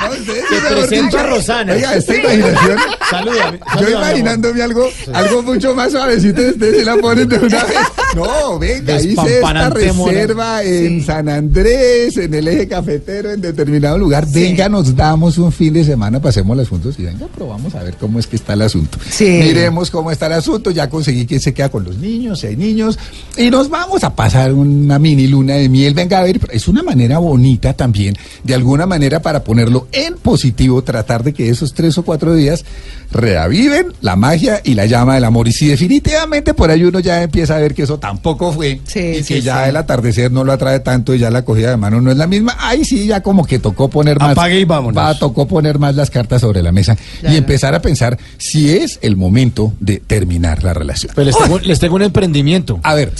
Voy 0.07 0.17
a 0.17 0.19
poner- 0.19 0.25
No, 0.25 0.31
ustedes, 0.31 0.43
Te 0.49 0.55
mejor 0.55 0.77
presento 0.87 1.05
dicho, 1.05 1.19
a 1.19 1.23
Rosana. 1.23 1.73
Oiga, 1.73 1.95
esta 1.95 2.15
imaginación. 2.15 2.77
Salúdame. 3.09 3.59
Yo 3.81 3.89
imaginándome 3.89 4.61
algo, 4.61 4.89
algo 5.13 5.43
mucho 5.43 5.75
más 5.75 5.91
suavecito, 5.91 6.41
ustedes 6.41 6.77
se 6.79 6.85
la 6.85 6.95
ponen 6.97 7.27
de 7.29 7.37
una 7.37 7.63
vez. 7.63 7.77
No, 8.15 8.59
venga, 8.59 8.99
hice 9.01 9.39
esta 9.39 9.69
reserva 9.69 10.63
en 10.63 11.03
San 11.05 11.29
Andrés, 11.29 12.17
en 12.17 12.33
el 12.33 12.47
eje 12.47 12.67
cafetero, 12.67 13.31
en 13.31 13.41
determinado 13.41 13.97
lugar. 13.97 14.25
Venga, 14.31 14.69
nos 14.69 14.95
damos 14.95 15.37
un 15.37 15.51
fin 15.51 15.73
de 15.73 15.83
semana, 15.83 16.21
pasémoslas 16.21 16.69
juntos 16.69 16.95
y 16.97 17.03
venga, 17.03 17.27
probamos 17.27 17.75
a 17.75 17.83
ver 17.83 17.95
cómo 17.99 18.19
es 18.19 18.27
que 18.27 18.35
está 18.37 18.53
el 18.53 18.61
asunto. 18.61 18.97
Miremos 19.19 19.91
cómo 19.91 20.11
está 20.11 20.27
el 20.27 20.33
asunto, 20.33 20.71
ya 20.71 20.89
conseguí 20.89 21.25
quién 21.25 21.39
se 21.41 21.53
queda 21.53 21.69
con 21.69 21.83
los 21.83 21.97
niños, 21.97 22.39
si 22.39 22.47
hay 22.47 22.55
niños, 22.55 22.97
y 23.37 23.49
nos 23.49 23.69
vamos 23.69 24.03
a 24.03 24.15
pasar 24.15 24.53
una 24.53 24.97
mini 24.99 25.27
luna 25.27 25.55
de 25.55 25.69
miel. 25.69 25.93
Venga, 25.93 26.19
a 26.19 26.23
ver, 26.23 26.39
es 26.51 26.67
una 26.67 26.83
manera 26.83 27.17
bonita 27.19 27.73
también, 27.73 28.15
de 28.43 28.55
alguna 28.55 28.85
manera 28.85 29.21
para 29.21 29.43
ponerlo 29.43 29.84
en 29.91 30.15
positivo, 30.15 30.83
tratar 30.83 31.23
de 31.23 31.33
que 31.33 31.49
esos 31.49 31.73
tres 31.73 31.97
o 31.97 32.03
cuatro 32.03 32.33
días 32.33 32.65
reaviven 33.11 33.87
la 34.01 34.15
magia 34.15 34.61
y 34.63 34.73
la 34.75 34.85
llama 34.85 35.15
del 35.15 35.23
amor. 35.23 35.47
Y 35.47 35.51
si 35.51 35.67
definitivamente 35.67 36.53
por 36.53 36.69
ahí 36.69 36.83
uno 36.83 36.99
ya 36.99 37.23
empieza 37.23 37.55
a 37.55 37.59
ver 37.59 37.73
que 37.73 37.83
eso 37.83 37.97
tampoco 37.99 38.51
fue, 38.51 38.81
Sí, 38.85 38.99
y 38.99 39.23
sí, 39.23 39.35
que 39.35 39.41
ya 39.41 39.63
sí. 39.63 39.69
el 39.69 39.77
atardecer 39.77 40.31
no 40.31 40.43
lo 40.43 40.51
atrae 40.51 40.79
tanto 40.79 41.13
y 41.13 41.19
ya 41.19 41.29
la 41.31 41.43
cogida 41.45 41.69
de 41.69 41.77
mano 41.77 42.01
no 42.01 42.11
es 42.11 42.17
la 42.17 42.27
misma, 42.27 42.55
ahí 42.59 42.83
sí 42.85 43.05
ya 43.07 43.21
como 43.21 43.45
que 43.45 43.59
tocó 43.59 43.89
poner 43.89 44.19
más. 44.19 44.31
Apague 44.31 44.59
y 44.59 44.65
vámonos. 44.65 45.01
Va, 45.01 45.17
tocó 45.17 45.47
poner 45.47 45.79
más 45.79 45.95
las 45.95 46.09
cartas 46.09 46.41
sobre 46.41 46.61
la 46.61 46.71
mesa 46.71 46.97
y 47.23 47.35
empezar 47.35 47.73
a 47.75 47.81
pensar 47.81 48.17
si 48.37 48.71
es 48.71 48.99
el 49.01 49.15
momento 49.15 49.73
de 49.79 49.99
terminar 49.99 50.63
la 50.63 50.73
relación. 50.73 51.11
Pero 51.15 51.25
les 51.25 51.37
tengo, 51.37 51.59
les 51.59 51.79
tengo 51.79 51.95
un 51.95 52.01
emprendimiento. 52.03 52.79
A 52.83 52.93
ver, 52.95 53.13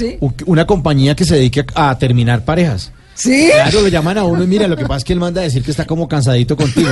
Una 0.46 0.66
compañía 0.66 1.16
que 1.16 1.26
se 1.26 1.36
dedique 1.36 1.66
a 1.76 1.98
terminar 1.98 2.44
parejas. 2.46 2.92
¿Sí? 3.16 3.50
Claro, 3.54 3.82
lo 3.82 3.88
llaman 3.88 4.18
a 4.18 4.24
uno 4.26 4.44
y 4.44 4.48
mira, 4.48 4.68
lo 4.68 4.76
que 4.76 4.84
pasa 4.84 4.98
es 4.98 5.04
que 5.06 5.14
él 5.14 5.20
manda 5.20 5.40
a 5.42 5.46
decir 5.46 5.64
que 5.64 5.72
está 5.72 5.86
como 5.86 6.08
cansadito 6.08 6.56
contigo. 6.58 6.90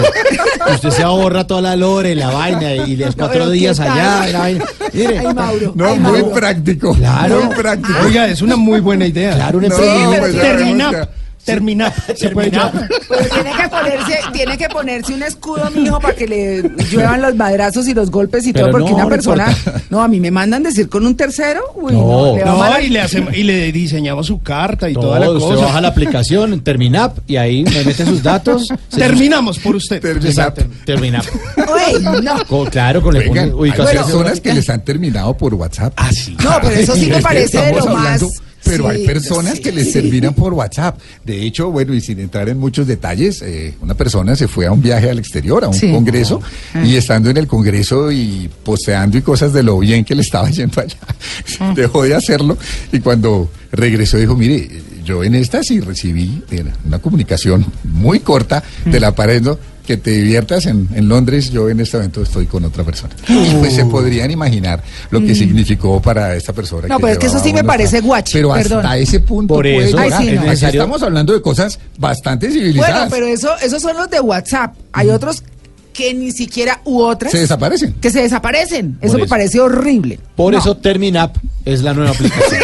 Usted 0.73 0.89
se 0.89 1.03
ahorra 1.03 1.45
toda 1.45 1.61
la 1.61 1.75
lore, 1.75 2.15
la 2.15 2.29
vaina 2.29 2.73
y 2.73 2.95
los 2.95 3.15
cuatro 3.15 3.33
pero 3.41 3.45
¿qué 3.47 3.51
días 3.57 3.79
allá. 3.79 4.27
la 4.27 4.39
vaina. 4.39 4.65
Mire, 4.93 5.19
Ay, 5.19 5.33
Mauro. 5.33 5.73
no, 5.75 5.85
ay, 5.87 5.99
muy 5.99 6.11
Mauro. 6.21 6.31
práctico. 6.31 6.93
Claro. 6.95 7.43
Muy 7.43 7.55
práctico. 7.55 7.93
Oiga, 8.05 8.27
es 8.29 8.41
una 8.41 8.55
muy 8.55 8.79
buena 8.79 9.05
idea. 9.05 9.35
Claro, 9.35 9.57
un 9.57 9.67
No, 9.67 9.75
pues 10.19 10.31
Termina, 10.39 11.09
vemos 11.45 11.55
termina, 11.55 11.93
se 12.15 12.29
puede 12.29 12.51
llamar. 12.51 12.89
Pero 13.09 13.25
tiene 13.29 13.51
que 13.55 13.69
ponerse, 13.69 14.19
tiene 14.33 14.57
que 14.57 14.69
ponerse 14.69 15.13
un 15.13 15.23
escudo, 15.23 15.69
mijo, 15.75 15.99
para 15.99 16.15
que 16.15 16.27
le 16.27 16.61
lluevan 16.91 17.21
los 17.21 17.35
madrazos 17.35 17.87
y 17.87 17.93
los 17.93 18.09
golpes 18.11 18.45
y 18.47 18.53
Pero 18.53 18.65
todo, 18.67 18.71
porque 18.79 18.91
no, 18.91 18.95
una 18.97 19.07
persona, 19.07 19.51
importa. 19.51 19.81
no, 19.89 20.01
a 20.03 20.07
mí 20.07 20.19
me 20.19 20.31
mandan 20.31 20.63
decir 20.63 20.89
con 20.89 21.05
un 21.05 21.15
tercero, 21.15 21.61
uy, 21.75 21.93
no, 21.93 22.35
No. 22.37 22.77
le 22.77 22.85
y 22.85 22.89
le, 22.89 23.01
hacemos, 23.01 23.35
y 23.35 23.43
le 23.43 23.71
diseñamos 23.71 24.27
su 24.27 24.41
carta 24.41 24.89
y 24.89 24.93
toda 24.93 25.19
la 25.19 25.29
usted 25.31 25.55
cosa. 25.55 25.65
baja 25.65 25.81
la 25.81 25.87
aplicación, 25.89 26.61
Terminap, 26.61 27.17
y 27.27 27.35
ahí 27.37 27.63
me 27.63 27.83
mete 27.83 28.05
sus 28.05 28.21
datos. 28.23 28.67
Terminamos 28.89 29.59
por 29.59 29.75
usted. 29.75 30.01
Terminap. 30.01 30.29
Exacto, 30.29 30.65
Terminap. 30.85 31.25
Uy, 31.57 32.03
no. 32.23 32.69
Claro, 32.69 33.01
con 33.01 33.15
el 33.15 33.29
Oigan, 33.29 33.45
hay 33.45 33.51
ubicación. 33.51 34.03
personas 34.03 34.39
que 34.39 34.53
les 34.53 34.69
han 34.69 34.83
terminado 34.83 35.35
por 35.37 35.53
WhatsApp. 35.53 35.93
Ah, 35.95 36.11
sí. 36.11 36.35
No, 36.43 36.51
pero 36.61 36.75
eso 36.75 36.95
sí 36.95 37.07
me 37.07 37.21
parece 37.21 37.57
de 37.61 37.71
lo 37.73 37.85
más. 37.85 37.87
hablando, 38.21 38.29
Pero 38.77 38.89
hay 38.89 39.05
personas 39.05 39.59
que 39.59 39.71
les 39.71 39.87
sí. 39.87 39.93
terminan 39.93 40.33
por 40.33 40.53
WhatsApp. 40.53 40.99
De 41.23 41.43
hecho, 41.43 41.71
bueno, 41.71 41.93
y 41.93 42.01
sin 42.01 42.19
entrar 42.19 42.49
en 42.49 42.59
muchos 42.59 42.87
detalles, 42.87 43.41
eh, 43.41 43.73
una 43.81 43.93
persona 43.93 44.35
se 44.35 44.47
fue 44.47 44.65
a 44.65 44.71
un 44.71 44.81
viaje 44.81 45.09
al 45.09 45.19
exterior, 45.19 45.63
a 45.63 45.69
un 45.69 45.79
congreso, 45.79 46.41
y 46.83 46.95
estando 46.95 47.29
en 47.29 47.37
el 47.37 47.47
congreso 47.47 48.11
y 48.11 48.49
posteando 48.63 49.17
y 49.17 49.21
cosas 49.21 49.53
de 49.53 49.63
lo 49.63 49.79
bien 49.79 50.03
que 50.03 50.15
le 50.15 50.21
estaba 50.21 50.49
yendo 50.49 50.81
allá, 50.81 50.97
dejó 51.75 52.03
de 52.03 52.15
hacerlo. 52.15 52.57
Y 52.91 52.99
cuando 52.99 53.49
regresó 53.71 54.17
dijo, 54.17 54.35
mire, 54.35 54.69
yo 55.03 55.23
en 55.23 55.35
esta 55.35 55.63
sí 55.63 55.79
recibí 55.79 56.41
una 56.85 56.99
comunicación 56.99 57.65
muy 57.83 58.19
corta 58.19 58.63
de 58.85 58.99
la 58.99 59.13
pared, 59.13 59.41
¿no? 59.41 59.57
Que 59.85 59.97
te 59.97 60.11
diviertas 60.11 60.65
en, 60.65 60.87
en 60.95 61.09
Londres, 61.09 61.51
yo 61.51 61.69
en 61.69 61.79
este 61.81 61.97
momento 61.97 62.21
estoy 62.23 62.45
con 62.45 62.63
otra 62.63 62.83
persona. 62.83 63.13
Y 63.27 63.55
pues 63.55 63.73
se 63.73 63.85
podrían 63.85 64.31
imaginar 64.31 64.81
lo 65.11 65.19
que 65.21 65.35
significó 65.35 66.01
para 66.01 66.35
esta 66.35 66.53
persona. 66.53 66.87
No, 66.87 66.99
pero 66.99 67.13
es 67.13 67.17
que 67.19 67.25
eso 67.27 67.39
sí 67.39 67.51
me 67.53 67.63
parece 67.63 67.99
guachi, 68.01 68.33
Pero 68.33 68.53
perdón. 68.53 68.85
hasta 68.85 68.97
ese 68.97 69.19
punto 69.19 69.55
Por 69.55 69.67
eso. 69.67 69.97
Ay, 69.97 70.11
sí, 70.17 70.31
no. 70.35 70.41
Aquí 70.49 70.65
estamos 70.65 71.03
hablando 71.03 71.33
de 71.33 71.41
cosas 71.41 71.79
bastante 71.97 72.49
civilizadas. 72.49 72.93
Bueno, 72.93 73.07
pero 73.09 73.27
eso, 73.27 73.49
esos 73.61 73.81
son 73.81 73.97
los 73.97 74.09
de 74.09 74.19
WhatsApp. 74.21 74.73
Hay 74.93 75.09
otros 75.09 75.43
que 75.91 76.13
ni 76.13 76.31
siquiera, 76.31 76.81
u 76.85 77.01
otras, 77.01 77.31
Se 77.31 77.37
desaparecen. 77.39 77.93
que 78.01 78.09
se 78.09 78.21
desaparecen. 78.21 78.97
Eso 79.01 79.17
me 79.19 79.27
parece 79.27 79.59
horrible. 79.59 80.19
Por 80.35 80.53
No. 80.53 80.59
eso 80.59 80.75
Terminap 80.77 81.35
es 81.65 81.81
la 81.83 81.93
nueva 81.93 82.09
aplicación. 82.15 82.61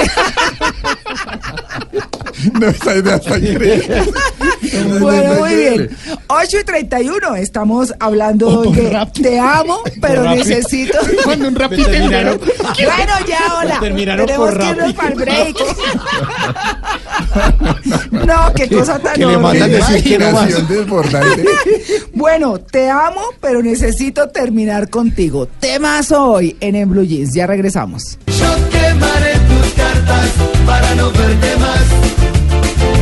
No, 2.59 2.67
esa 2.67 2.95
idea 2.95 3.15
está 3.15 3.37
increíble. 3.37 4.03
Bueno, 4.99 5.33
muy 5.35 5.55
bien. 5.55 5.89
8 6.27 6.57
y 6.59 6.63
31, 6.63 7.35
estamos 7.35 7.93
hablando 7.99 8.47
O 8.47 8.63
por 8.63 8.75
de 8.75 9.07
te 9.21 9.39
amo, 9.39 9.81
pero 10.01 10.23
necesito. 10.35 10.97
Cuando 11.23 11.47
un 11.47 11.55
rapito 11.55 11.89
terminaron- 11.89 12.39
Bueno, 12.39 13.13
ya, 13.27 13.39
hola. 13.59 13.79
Terminaron 13.79 14.25
Tenemos 14.25 14.49
por 14.49 14.59
que 14.59 14.69
irnos 14.69 14.93
para 14.93 15.09
el 15.09 15.15
break. 15.15 15.57
no, 18.11 18.53
qué 18.53 18.69
cosa 18.69 18.99
tan 18.99 19.21
horrible. 19.23 19.67
desbordante. 20.67 21.45
Bueno, 22.13 22.59
te 22.59 22.89
amo, 22.89 23.21
pero 23.39 23.61
necesito 23.61 24.29
terminar 24.29 24.89
contigo. 24.89 25.47
Temazo 25.59 26.31
hoy 26.31 26.55
en 26.59 26.75
En 26.75 26.89
Blue 26.89 27.03
Jeans. 27.03 27.33
Ya 27.33 27.47
regresamos. 27.47 28.17
Yo 28.27 28.69
quemaré 28.71 29.33
tus 29.33 29.73
cartas 29.73 30.29
para 30.69 30.93
no 30.93 31.11
verte 31.11 31.57
más, 31.57 31.81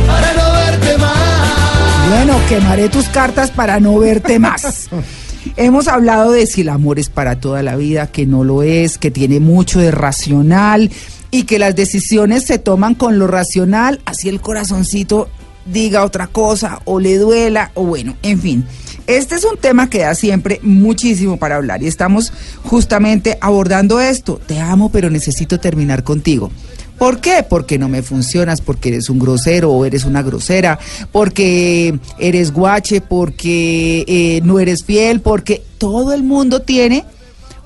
para 0.06 0.32
no 0.32 0.52
verte 0.52 0.98
más. 0.98 2.08
Bueno, 2.08 2.40
quemaré 2.48 2.88
tus 2.88 3.08
cartas 3.08 3.50
para 3.50 3.78
no 3.78 3.98
verte 3.98 4.38
más. 4.38 4.88
Hemos 5.56 5.86
hablado 5.86 6.32
de 6.32 6.46
si 6.46 6.62
el 6.62 6.70
amor 6.70 6.98
es 6.98 7.10
para 7.10 7.40
toda 7.40 7.62
la 7.62 7.76
vida, 7.76 8.06
que 8.06 8.24
no 8.24 8.42
lo 8.42 8.62
es, 8.62 8.96
que 8.96 9.10
tiene 9.10 9.38
mucho 9.38 9.80
de 9.80 9.90
racional 9.90 10.90
y 11.30 11.44
que 11.44 11.58
las 11.58 11.76
decisiones 11.76 12.46
se 12.46 12.58
toman 12.58 12.94
con 12.94 13.18
lo 13.18 13.26
racional, 13.26 14.00
así 14.06 14.30
el 14.30 14.40
corazoncito 14.40 15.28
diga 15.66 16.04
otra 16.04 16.26
cosa 16.26 16.80
o 16.86 16.98
le 17.00 17.18
duela 17.18 17.70
o 17.74 17.84
bueno, 17.84 18.16
en 18.22 18.40
fin. 18.40 18.64
Este 19.06 19.36
es 19.36 19.44
un 19.44 19.56
tema 19.56 19.88
que 19.88 20.00
da 20.00 20.14
siempre 20.14 20.60
muchísimo 20.62 21.38
para 21.38 21.56
hablar 21.56 21.82
y 21.82 21.86
estamos 21.86 22.32
justamente 22.62 23.38
abordando 23.40 24.00
esto. 24.00 24.38
Te 24.46 24.60
amo, 24.60 24.90
pero 24.90 25.08
necesito 25.08 25.58
terminar 25.58 26.02
contigo. 26.02 26.50
¿Por 26.98 27.20
qué? 27.20 27.44
Porque 27.48 27.78
no 27.78 27.88
me 27.88 28.02
funcionas, 28.02 28.60
porque 28.60 28.88
eres 28.88 29.08
un 29.08 29.20
grosero 29.20 29.70
o 29.70 29.84
eres 29.84 30.04
una 30.04 30.22
grosera, 30.22 30.78
porque 31.12 31.98
eres 32.18 32.52
guache, 32.52 33.00
porque 33.00 34.04
eh, 34.08 34.40
no 34.42 34.58
eres 34.58 34.84
fiel, 34.84 35.20
porque 35.20 35.62
todo 35.78 36.12
el 36.12 36.24
mundo 36.24 36.62
tiene 36.62 37.04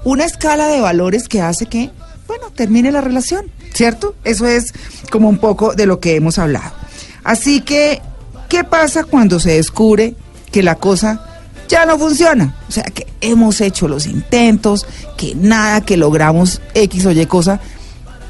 una 0.04 0.24
escala 0.24 0.68
de 0.68 0.80
valores 0.80 1.28
que 1.28 1.40
hace 1.40 1.66
que, 1.66 1.90
bueno, 2.26 2.50
termine 2.54 2.92
la 2.92 3.00
relación, 3.00 3.50
¿cierto? 3.72 4.14
Eso 4.24 4.46
es 4.46 4.74
como 5.10 5.28
un 5.28 5.38
poco 5.38 5.74
de 5.74 5.86
lo 5.86 5.98
que 5.98 6.16
hemos 6.16 6.38
hablado. 6.38 6.72
Así 7.24 7.62
que, 7.62 8.02
¿qué 8.48 8.64
pasa 8.64 9.04
cuando 9.04 9.40
se 9.40 9.52
descubre 9.52 10.14
que 10.50 10.62
la 10.62 10.74
cosa 10.74 11.24
ya 11.68 11.86
no 11.86 11.98
funciona? 11.98 12.56
O 12.68 12.72
sea, 12.72 12.84
que 12.84 13.06
hemos 13.22 13.62
hecho 13.62 13.88
los 13.88 14.06
intentos, 14.06 14.86
que 15.16 15.34
nada, 15.34 15.80
que 15.80 15.96
logramos 15.96 16.60
X 16.74 17.06
o 17.06 17.12
Y 17.12 17.24
cosa. 17.26 17.60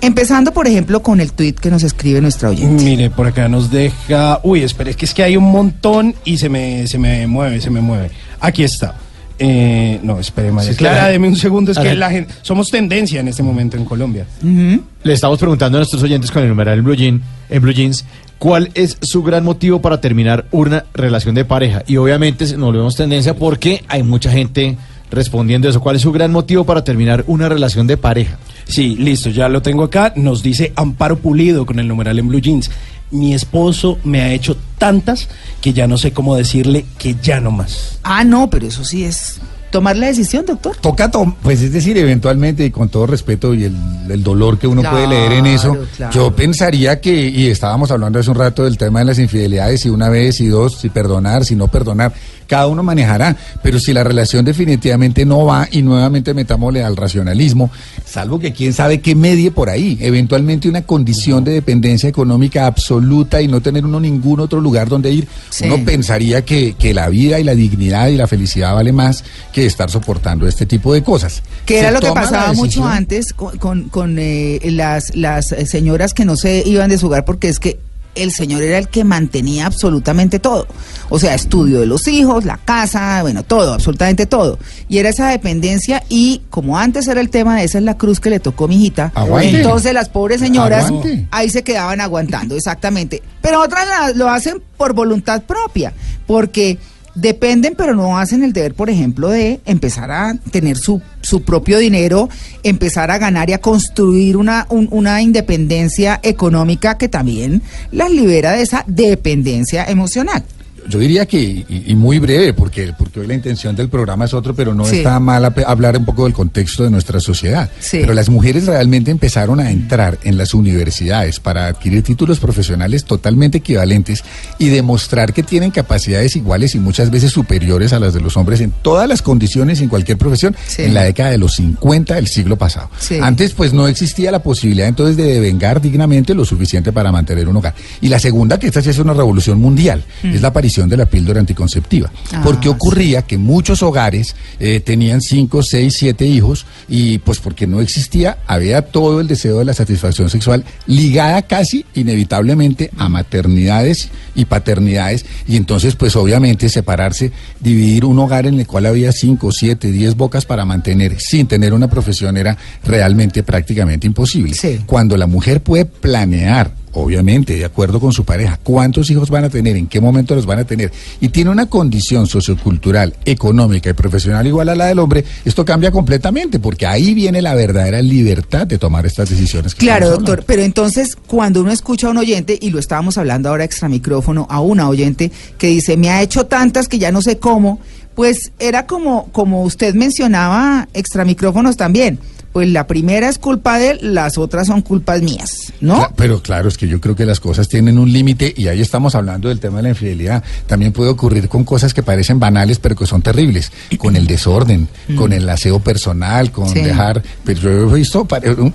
Empezando, 0.03 0.53
por 0.53 0.67
ejemplo, 0.67 1.01
con 1.01 1.21
el 1.21 1.33
tweet 1.33 1.53
que 1.55 1.71
nos 1.71 1.83
escribe 1.85 2.21
nuestra 2.21 2.51
oyente. 2.51 2.83
Mire, 2.85 3.09
por 3.09 3.27
acá 3.27 3.49
nos 3.49 3.71
deja. 3.71 4.41
Uy, 4.43 4.63
espere, 4.63 4.91
es 4.91 4.97
que 4.97 5.05
es 5.05 5.15
que 5.15 5.23
hay 5.23 5.37
un 5.37 5.45
montón 5.45 6.15
y 6.25 6.37
se 6.39 6.49
me, 6.49 6.87
se 6.89 6.99
me 6.99 7.27
mueve, 7.29 7.61
se 7.61 7.71
me 7.71 7.81
mueve. 7.81 8.11
Aquí 8.41 8.65
está. 8.65 8.97
Eh, 9.39 9.99
no, 10.03 10.19
espere, 10.21 10.53
María 10.53 10.73
Sí, 10.73 10.77
Clara, 10.77 10.97
claro. 10.99 11.13
deme 11.13 11.29
un 11.29 11.37
segundo. 11.37 11.73
Es 11.73 11.79
A 11.79 11.83
que 11.83 11.89
ver. 11.91 11.99
la 11.99 12.11
gente, 12.11 12.35
somos 12.43 12.69
tendencia 12.71 13.21
en 13.21 13.29
este 13.29 13.43
momento 13.43 13.77
en 13.77 13.85
Colombia. 13.85 14.27
Le 14.43 15.13
estamos 15.13 15.39
preguntando 15.39 15.79
a 15.79 15.81
nuestros 15.81 16.03
oyentes 16.03 16.31
con 16.31 16.43
el 16.43 16.49
numeral 16.49 16.79
en 16.79 16.85
Blue, 16.85 16.95
Jean- 16.95 17.23
en 17.49 17.63
Blue 17.63 17.73
Jeans 17.73 18.05
cuál 18.39 18.71
es 18.75 18.99
su 19.03 19.23
gran 19.23 19.45
motivo 19.45 19.81
para 19.81 20.01
terminar 20.01 20.47
una 20.51 20.85
relación 20.95 21.37
de 21.37 21.45
pareja. 21.45 21.85
Y 21.87 21.97
obviamente 21.97 22.45
nos 22.57 22.67
volvemos 22.73 22.97
tendencia 22.97 23.35
porque 23.37 23.85
hay 23.87 24.03
mucha 24.03 24.33
gente 24.33 24.77
respondiendo 25.13 25.69
eso. 25.69 25.81
¿Cuál 25.81 25.97
es 25.97 26.03
su 26.03 26.11
gran 26.11 26.33
motivo 26.33 26.65
para 26.65 26.83
terminar 26.83 27.23
una 27.29 27.49
relación 27.49 27.87
de 27.87 27.97
pareja? 27.97 28.39
Sí, 28.67 28.97
listo, 28.97 29.31
ya 29.31 29.49
lo 29.49 29.63
tengo 29.63 29.85
acá. 29.85 30.13
Nos 30.17 30.43
dice 30.43 30.73
Amparo 30.75 31.19
Pulido 31.19 31.65
con 31.67 31.79
el 31.79 31.87
numeral 31.87 32.19
en 32.19 32.27
Blue 32.29 32.41
Jeans. 32.41 32.71
Mi 33.11 33.35
esposo 33.35 33.99
me 34.05 34.23
ha 34.23 34.33
hecho 34.33 34.57
tantas 34.79 35.29
que 35.61 35.73
ya 35.75 35.87
no 35.87 35.99
sé 35.99 36.13
cómo 36.13 36.35
decirle 36.35 36.87
que 36.99 37.15
ya 37.23 37.41
no 37.41 37.51
más. 37.51 37.99
Ah, 38.03 38.25
no, 38.25 38.49
pero 38.49 38.67
eso 38.67 38.85
sí 38.85 39.05
es 39.05 39.39
tomar 39.71 39.97
la 39.97 40.07
decisión, 40.07 40.45
doctor. 40.47 40.77
Toca, 40.77 41.11
tom- 41.11 41.35
pues 41.43 41.61
es 41.63 41.73
decir, 41.73 41.97
eventualmente, 41.99 42.65
y 42.65 42.71
con 42.71 42.89
todo 42.91 43.07
respeto 43.07 43.53
y 43.55 43.65
el, 43.65 43.75
el 44.11 44.23
dolor 44.23 44.59
que 44.59 44.67
uno 44.67 44.83
puede 44.83 45.07
leer 45.07 45.33
en 45.33 45.47
eso, 45.47 45.77
claro. 45.97 46.13
yo 46.13 46.37
pensaría 46.37 47.01
que, 47.01 47.29
y 47.29 47.47
estábamos 47.49 47.91
hablando 47.91 48.19
hace 48.19 48.31
un 48.31 48.37
rato 48.37 48.65
del 48.65 48.77
tema 48.77 48.99
de 48.99 49.07
las 49.07 49.19
infidelidades, 49.19 49.81
si 49.81 49.89
una 49.89 50.11
vez, 50.11 50.37
si 50.37 50.47
dos, 50.49 50.79
si 50.79 50.91
perdonar, 50.91 51.45
si 51.47 51.55
no 51.57 51.69
perdonar, 51.69 52.13
cada 52.53 52.67
uno 52.67 52.83
manejará, 52.83 53.35
pero 53.63 53.79
si 53.79 53.95
la 53.95 54.05
relación 54.05 54.45
definitivamente 54.45 55.25
no 55.25 55.47
va 55.47 55.67
y 55.71 55.81
nuevamente 55.81 56.35
metámosle 56.35 56.85
al 56.85 56.99
racionalismo, 56.99 57.71
salvo 58.05 58.39
que 58.39 58.53
quién 58.53 58.75
sabe 58.75 59.01
qué 59.01 59.15
medie 59.15 59.51
por 59.51 59.71
ahí, 59.71 59.97
eventualmente 60.03 60.69
una 60.69 60.83
condición 60.83 61.45
de 61.45 61.53
dependencia 61.53 62.11
económica 62.11 62.67
absoluta 62.67 63.41
y 63.41 63.49
no 63.49 63.63
tener 63.63 63.87
uno 63.87 63.99
ningún 64.01 64.39
otro 64.41 64.61
lugar 64.61 64.91
donde 64.91 65.11
ir, 65.11 65.27
Sí. 65.49 65.65
uno 65.65 65.83
pensaría 65.83 66.45
que, 66.45 66.75
que 66.75 66.93
la 66.93 67.09
vida 67.09 67.41
y 67.41 67.45
la 67.45 67.55
dignidad 67.55 68.09
y 68.09 68.19
la 68.19 68.27
felicidad 68.27 68.75
vale 68.75 68.93
más 68.93 69.25
que 69.51 69.65
estar 69.65 69.91
soportando 69.91 70.47
este 70.47 70.67
tipo 70.67 70.93
de 70.93 71.03
cosas. 71.03 71.43
Que 71.65 71.79
era 71.79 71.91
lo 71.91 72.01
que 72.01 72.13
pasaba 72.13 72.53
mucho 72.53 72.85
antes 72.85 73.33
con, 73.33 73.57
con, 73.57 73.89
con, 73.89 74.19
eh, 74.19 74.61
las, 74.65 75.17
las 75.17 75.53
eh, 75.53 75.65
señoras 75.65 76.13
que 76.13 76.27
no 76.27 76.37
se 76.37 76.63
iban 76.67 76.91
de 76.91 76.99
su 76.99 77.07
hogar 77.07 77.25
porque 77.25 77.49
es 77.49 77.59
que 77.59 77.79
el 78.15 78.33
señor 78.33 78.63
era 78.63 78.79
el 78.79 78.89
que 78.89 79.05
mantenía 79.05 79.67
absolutamente 79.67 80.39
todo. 80.39 80.67
O 81.09 81.19
sea, 81.19 81.35
estudio 81.35 81.81
de 81.81 81.87
los 81.87 82.07
hijos, 82.09 82.45
la 82.45 82.57
casa, 82.59 83.23
bueno, 83.23 83.43
todo, 83.43 83.73
absolutamente 83.75 84.27
todo. 84.27 84.59
Y 84.89 84.99
era 84.99 85.09
esa 85.11 85.29
dependencia 85.29 86.03
y 86.09 86.43
como 86.51 86.79
antes 86.79 87.07
era 87.09 87.21
el 87.21 87.31
tema 87.31 87.57
de 87.57 87.65
esa 87.65 87.79
es 87.79 87.85
la 87.85 87.97
cruz 87.97 88.21
que 88.21 88.31
le 88.31 88.41
tocó 88.41 88.69
mi 88.69 88.77
hijita, 88.77 89.13
Aguante. 89.15 89.57
entonces 89.59 89.93
las 89.95 90.09
pobres 90.09 90.41
señoras 90.41 90.87
Aguante. 90.87 91.27
ahí 91.31 91.51
se 91.51 91.63
quedaban 91.63 92.01
aguantando, 92.01 92.55
exactamente. 92.57 93.23
Pero 93.41 93.61
otras 93.61 93.87
la- 93.89 94.13
lo 94.13 94.29
hacen 94.31 94.63
por 94.77 94.93
voluntad 94.95 95.43
propia, 95.43 95.93
porque 96.27 96.79
dependen, 97.15 97.75
pero 97.77 97.95
no 97.95 98.19
hacen 98.19 98.43
el 98.43 98.53
deber, 98.53 98.75
por 98.75 98.89
ejemplo, 98.91 99.29
de 99.29 99.61
empezar 99.67 100.11
a 100.11 100.35
tener 100.51 100.77
su, 100.79 101.01
su 101.21 101.43
propio 101.43 101.79
dinero, 101.79 102.29
empezar 102.63 103.11
a 103.11 103.19
ganar 103.19 103.51
y 103.51 103.53
a 103.53 103.59
construir 103.61 104.37
una, 104.37 104.67
un- 104.71 104.89
una 104.91 105.21
independencia 105.23 106.21
económica 106.23 106.97
que 106.99 107.09
también 107.09 107.63
las 107.91 108.11
libera 108.11 108.53
de 108.53 108.63
esa 108.63 108.85
dependencia 108.87 109.85
emocional. 109.85 110.43
Yo 110.89 110.99
diría 110.99 111.27
que, 111.27 111.39
y, 111.41 111.85
y 111.89 111.95
muy 111.95 112.19
breve, 112.19 112.53
porque, 112.55 112.93
porque 112.97 113.21
hoy 113.21 113.27
la 113.27 113.35
intención 113.35 113.75
del 113.77 113.89
programa 113.89 114.25
es 114.25 114.35
otro, 114.35 114.55
pero 114.55 114.75
no 114.75 114.85
Sí. 114.85 114.97
está 114.99 115.19
mal 115.21 115.53
hablar 115.67 115.97
un 115.97 116.05
poco 116.05 116.25
del 116.25 116.33
contexto 116.33 116.85
de 116.85 116.91
nuestra 116.91 117.21
sociedad. 117.21 117.71
Sí. 117.81 117.99
Pero 118.01 118.15
las 118.15 118.29
mujeres 118.29 118.67
realmente 118.67 119.11
empezaron 119.11 119.61
a 119.61 119.71
entrar 119.71 120.19
en 120.25 120.37
las 120.37 120.55
universidades 120.55 121.39
para 121.41 121.67
adquirir 121.69 122.03
títulos 122.03 122.41
profesionales 122.41 123.05
totalmente 123.05 123.59
equivalentes 123.59 124.25
y 124.59 124.69
demostrar 124.69 125.33
que 125.33 125.43
tienen 125.43 125.71
capacidades 125.71 126.35
iguales 126.37 126.75
y 126.75 126.79
muchas 126.81 127.11
veces 127.11 127.31
superiores 127.33 127.93
a 127.93 128.01
las 128.01 128.15
de 128.15 128.21
los 128.21 128.37
hombres 128.37 128.61
en 128.61 128.73
todas 128.83 129.09
las 129.09 129.23
condiciones 129.23 129.81
y 129.81 129.85
en 129.85 129.89
cualquier 129.89 130.19
profesión 130.19 130.57
Sí. 130.67 130.83
en 130.83 130.95
la 130.95 131.03
década 131.05 131.31
de 131.31 131.39
los 131.39 131.55
50 131.57 132.15
del 132.17 132.27
siglo 132.27 132.57
pasado. 132.57 132.91
Antes 133.21 133.53
pues 133.53 133.73
no 133.73 133.87
existía 133.89 134.31
la 134.31 134.43
posibilidad 134.43 134.89
entonces 134.89 135.17
de 135.17 135.25
devengar 135.25 135.81
dignamente 135.81 136.35
lo 136.35 136.45
suficiente 136.45 136.93
para 136.93 137.13
mantener 137.13 137.49
un 137.49 137.57
hogar. 137.57 137.75
Y 138.01 138.09
la 138.09 138.19
segunda, 138.19 138.59
que 138.59 138.67
esta 138.67 138.81
sí 138.83 138.91
es 138.91 138.99
una 138.99 139.13
revolución 139.15 139.61
mundial, 139.61 140.05
es 140.23 140.41
la 140.43 140.49
aparición 140.49 140.72
de 140.89 140.97
la 140.97 141.07
píldora 141.07 141.41
anticonceptiva. 141.41 142.11
Ah, 142.33 142.41
porque 142.43 142.69
ocurría 142.69 143.23
que 143.23 143.39
muchos 143.39 143.83
hogares 143.83 144.35
eh, 144.59 144.81
tenían 144.81 145.21
cinco, 145.21 145.63
seis, 145.63 145.95
siete 145.99 146.27
hijos 146.27 146.67
y 146.89 147.19
pues 147.19 147.39
porque 147.39 147.67
no 147.67 147.81
existía, 147.81 148.39
había 148.47 148.83
todo 148.83 149.21
el 149.21 149.29
deseo 149.29 149.59
de 149.59 149.65
la 149.65 149.75
satisfacción 149.75 150.31
sexual 150.31 150.65
ligada 150.87 151.43
casi 151.43 151.85
inevitablemente 151.95 152.91
a 152.97 153.09
maternidades 153.09 154.09
y 154.35 154.45
paternidades 154.47 155.27
y 155.47 155.57
entonces 155.57 155.95
pues 155.97 156.17
obviamente 156.17 156.69
separarse, 156.69 157.33
dividir 157.61 158.05
un 158.05 158.19
hogar 158.19 158.47
en 158.47 158.59
el 158.59 158.67
cual 158.67 158.87
había 158.87 159.13
cinco, 159.13 159.53
siete, 159.53 159.91
diez 159.91 160.17
bocas 160.17 160.47
para 160.47 160.65
mantener 160.65 161.21
sin 161.21 161.47
tener 161.47 161.75
una 161.75 161.89
profesión 161.89 162.37
era 162.37 162.57
realmente 162.85 163.43
prácticamente 163.43 164.07
imposible. 164.07 164.55
Sí. 164.55 164.81
Cuando 164.87 165.17
la 165.17 165.27
mujer 165.27 165.63
puede 165.63 165.85
planear 165.85 166.82
obviamente, 166.93 167.57
de 167.57 167.65
acuerdo 167.65 168.01
con 168.01 168.13
su 168.13 168.25
pareja, 168.25 168.59
cuántos 168.63 169.11
hijos 169.11 169.31
van 169.31 169.45
a 169.45 169.51
tener, 169.51 169.77
en 169.77 169.87
qué 169.87 170.01
momento 170.01 170.35
los 170.35 170.47
van 170.47 170.61
a 170.61 170.65
tener, 170.65 170.93
y 171.21 171.29
tiene 171.29 171.51
una 171.51 171.67
condición 171.67 172.27
sociocultural, 172.27 173.15
económica 173.25 173.91
y 173.91 173.95
profesional 173.95 174.47
igual 174.47 174.69
a 174.69 174.75
la 174.75 174.87
del 174.87 174.99
hombre, 174.99 175.25
esto 175.45 175.65
cambia 175.65 175.91
completamente, 175.91 176.59
porque 176.59 176.87
ahí 176.87 177.15
viene 177.15 177.43
la 177.43 177.55
verdadera 177.55 178.03
libertad 178.03 178.67
de 178.67 178.79
tomar 178.79 179.07
estas 179.07 179.31
decisiones. 179.31 179.75
que 179.75 179.81
Claro, 179.81 180.11
doctor, 180.11 180.45
pero 180.47 180.63
entonces 180.63 181.17
cuando 181.17 181.61
uno 181.61 181.73
escucha 181.73 182.09
a 182.09 182.11
un 182.11 182.19
oyente, 182.19 182.59
y 182.61 182.71
lo 182.71 182.79
estábamos 182.79 183.19
hablando 183.19 183.49
ahora 183.49 183.65
extra 183.65 183.89
micrófono, 183.89 184.47
a 184.51 184.61
una 184.61 184.89
oyente 184.89 185.31
que 185.59 185.69
dice, 185.69 185.97
me 185.97 186.11
ha 186.11 186.23
hecho 186.23 186.47
tantas 186.47 186.89
que 186.89 186.99
ya 186.99 187.13
no 187.13 187.23
sé 187.23 187.39
cómo, 187.39 187.81
pues 188.15 188.53
era 188.59 188.87
como, 188.87 189.29
como 189.33 189.63
usted 189.63 189.95
mencionaba 189.95 190.89
extra 190.93 191.25
micrófonos 191.25 191.77
también. 191.77 192.19
Pues 192.53 192.69
la 192.69 192.87
primera 192.87 193.29
es 193.29 193.39
culpa 193.39 193.79
de 193.79 193.93
él, 193.93 194.15
las 194.15 194.37
otras 194.39 194.67
son 194.67 194.83
culpas 194.83 195.23
mías, 195.23 195.73
¿no? 195.81 196.09
Pero 196.17 196.43
claro, 196.43 196.69
es 196.69 196.77
que 196.77 196.87
yo 196.87 197.01
creo 197.01 197.17
que 197.17 197.25
las 197.25 197.41
cosas 197.41 197.69
tienen 197.69 197.99
un 197.99 198.13
límite 198.13 198.53
y 198.57 198.69
ahí 198.69 198.81
estamos 198.81 199.15
hablando 199.15 199.49
del 199.49 199.59
tema 199.61 199.79
de 199.79 199.85
la 199.85 199.89
infidelidad. 199.91 200.43
También 200.67 200.93
puede 200.93 201.11
ocurrir 201.11 201.49
con 201.49 201.65
cosas 201.65 201.95
que 201.95 202.03
parecen 202.03 202.39
banales, 202.39 202.79
pero 202.79 202.95
que 202.95 203.07
son 203.07 203.23
terribles, 203.23 203.73
con 203.99 204.17
el 204.17 204.27
desorden, 204.27 204.89
con 205.17 205.33
el 205.33 205.49
aseo 205.49 205.81
personal, 205.81 206.51
con 206.51 206.65
Mm. 206.65 206.73
Sí. 206.75 206.81
dejar, 206.81 207.23
pero 207.45 207.61
yo 207.61 207.71
he 207.91 207.95
visto 207.99 208.27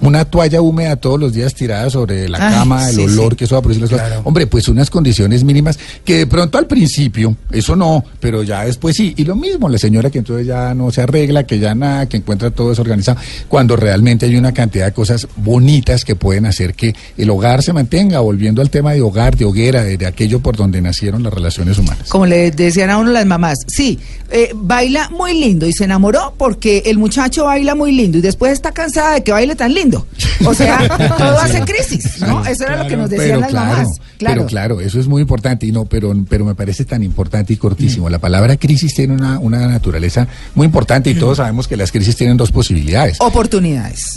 una 0.02 0.26
toalla 0.26 0.62
húmeda 0.62 0.96
todos 0.96 1.20
los 1.20 1.34
días 1.34 1.54
tirada 1.54 1.90
sobre 1.90 2.28
la 2.30 2.38
Ay, 2.48 2.54
cama, 2.56 2.90
el 2.90 2.96
sí, 2.96 3.02
olor 3.04 3.34
sí. 3.34 3.38
que 3.38 3.46
eso 3.46 3.56
va 3.56 3.60
a 3.60 3.62
producir 3.62 3.82
las 3.84 3.92
cosas. 3.92 4.08
Claro. 4.08 4.22
Hombre, 4.26 4.48
pues 4.48 4.68
unas 4.68 4.90
condiciones 4.90 5.44
mínimas 5.44 5.78
que 6.06 6.18
de 6.20 6.28
pronto 6.28 6.58
al 6.58 6.68
principio, 6.68 7.36
eso 7.52 7.76
no, 7.76 8.04
pero 8.20 8.44
ya 8.44 8.66
después 8.66 8.96
sí. 8.96 9.14
Y 9.18 9.24
lo 9.26 9.36
mismo, 9.36 9.68
la 9.70 9.78
señora 9.78 10.10
que 10.10 10.20
entonces 10.20 10.46
ya 10.48 10.74
no 10.74 10.92
se 10.92 11.02
arregla, 11.02 11.46
que 11.46 11.60
ya 11.60 11.74
nada, 11.76 12.08
que 12.08 12.18
encuentra 12.18 12.52
todo 12.52 12.70
desorganizado. 12.70 13.18
Cuando 13.48 13.67
cuando 13.68 13.84
realmente 13.86 14.26
hay 14.26 14.38
una 14.38 14.54
cantidad 14.54 14.86
de 14.86 14.94
cosas 14.94 15.28
bonitas 15.36 16.06
que 16.06 16.16
pueden 16.16 16.46
hacer 16.46 16.74
que 16.74 16.96
el 17.18 17.30
hogar 17.30 17.62
se 17.62 17.74
mantenga, 17.74 18.22
volviendo 18.22 18.62
al 18.62 18.70
tema 18.70 18.94
de 18.94 19.02
hogar, 19.02 19.36
de 19.36 19.44
hoguera, 19.44 19.84
de, 19.84 19.98
de 19.98 20.06
aquello 20.06 20.40
por 20.40 20.56
donde 20.56 20.82
nacieron 20.82 21.22
las 21.22 21.34
relaciones 21.34 21.78
humanas. 21.78 22.08
Como 22.08 22.26
le 22.26 22.52
decían 22.52 22.90
a 22.92 22.98
uno 22.98 23.12
las 23.12 23.26
mamás, 23.26 23.58
sí, 23.68 24.00
eh, 24.32 24.52
baila 24.56 25.10
muy 25.10 25.34
lindo 25.34 25.68
y 25.68 25.74
se 25.74 25.84
enamoró 25.84 26.34
porque 26.38 26.84
el 26.86 26.98
muchacho 26.98 27.44
baila 27.44 27.76
muy 27.76 27.92
lindo 27.92 28.20
y 28.20 28.22
después 28.22 28.54
está 28.54 28.72
cansada 28.72 29.16
de 29.16 29.24
que 29.24 29.34
baile 29.34 29.54
tan 29.56 29.74
lindo. 29.74 30.08
O 30.46 30.54
sea, 30.54 30.88
todo 31.18 31.38
hace 31.38 31.60
crisis, 31.62 32.22
¿no? 32.22 32.46
Eso 32.46 32.64
era 32.64 32.84
lo 32.84 32.88
que 32.88 32.96
nos 32.96 33.10
decían 33.10 33.42
las 33.42 33.50
claro, 33.50 33.72
mamás. 33.72 34.00
Claro. 34.18 34.36
pero 34.36 34.48
claro, 34.48 34.82
eso 34.82 34.98
es 34.98 35.08
muy 35.08 35.22
importante 35.22 35.66
y 35.66 35.74
no, 35.74 35.84
pero, 35.84 36.14
pero 36.30 36.46
me 36.46 36.56
parece 36.56 36.86
tan 36.86 37.04
importante 37.04 37.52
y 37.52 37.58
cortísimo. 37.58 38.10
La 38.10 38.20
palabra 38.20 38.56
crisis 38.56 38.96
tiene 38.96 39.14
una, 39.14 39.40
una 39.40 39.68
naturaleza 39.68 40.26
muy 40.56 40.66
importante 40.66 41.10
y 41.10 41.16
todos 41.16 41.38
sabemos 41.38 41.68
que 41.68 41.76
las 41.76 41.92
crisis 41.92 42.16
tienen 42.16 42.38
dos 42.38 42.54
posibilidades. 42.54 43.18
Oportunidades. 43.20 43.57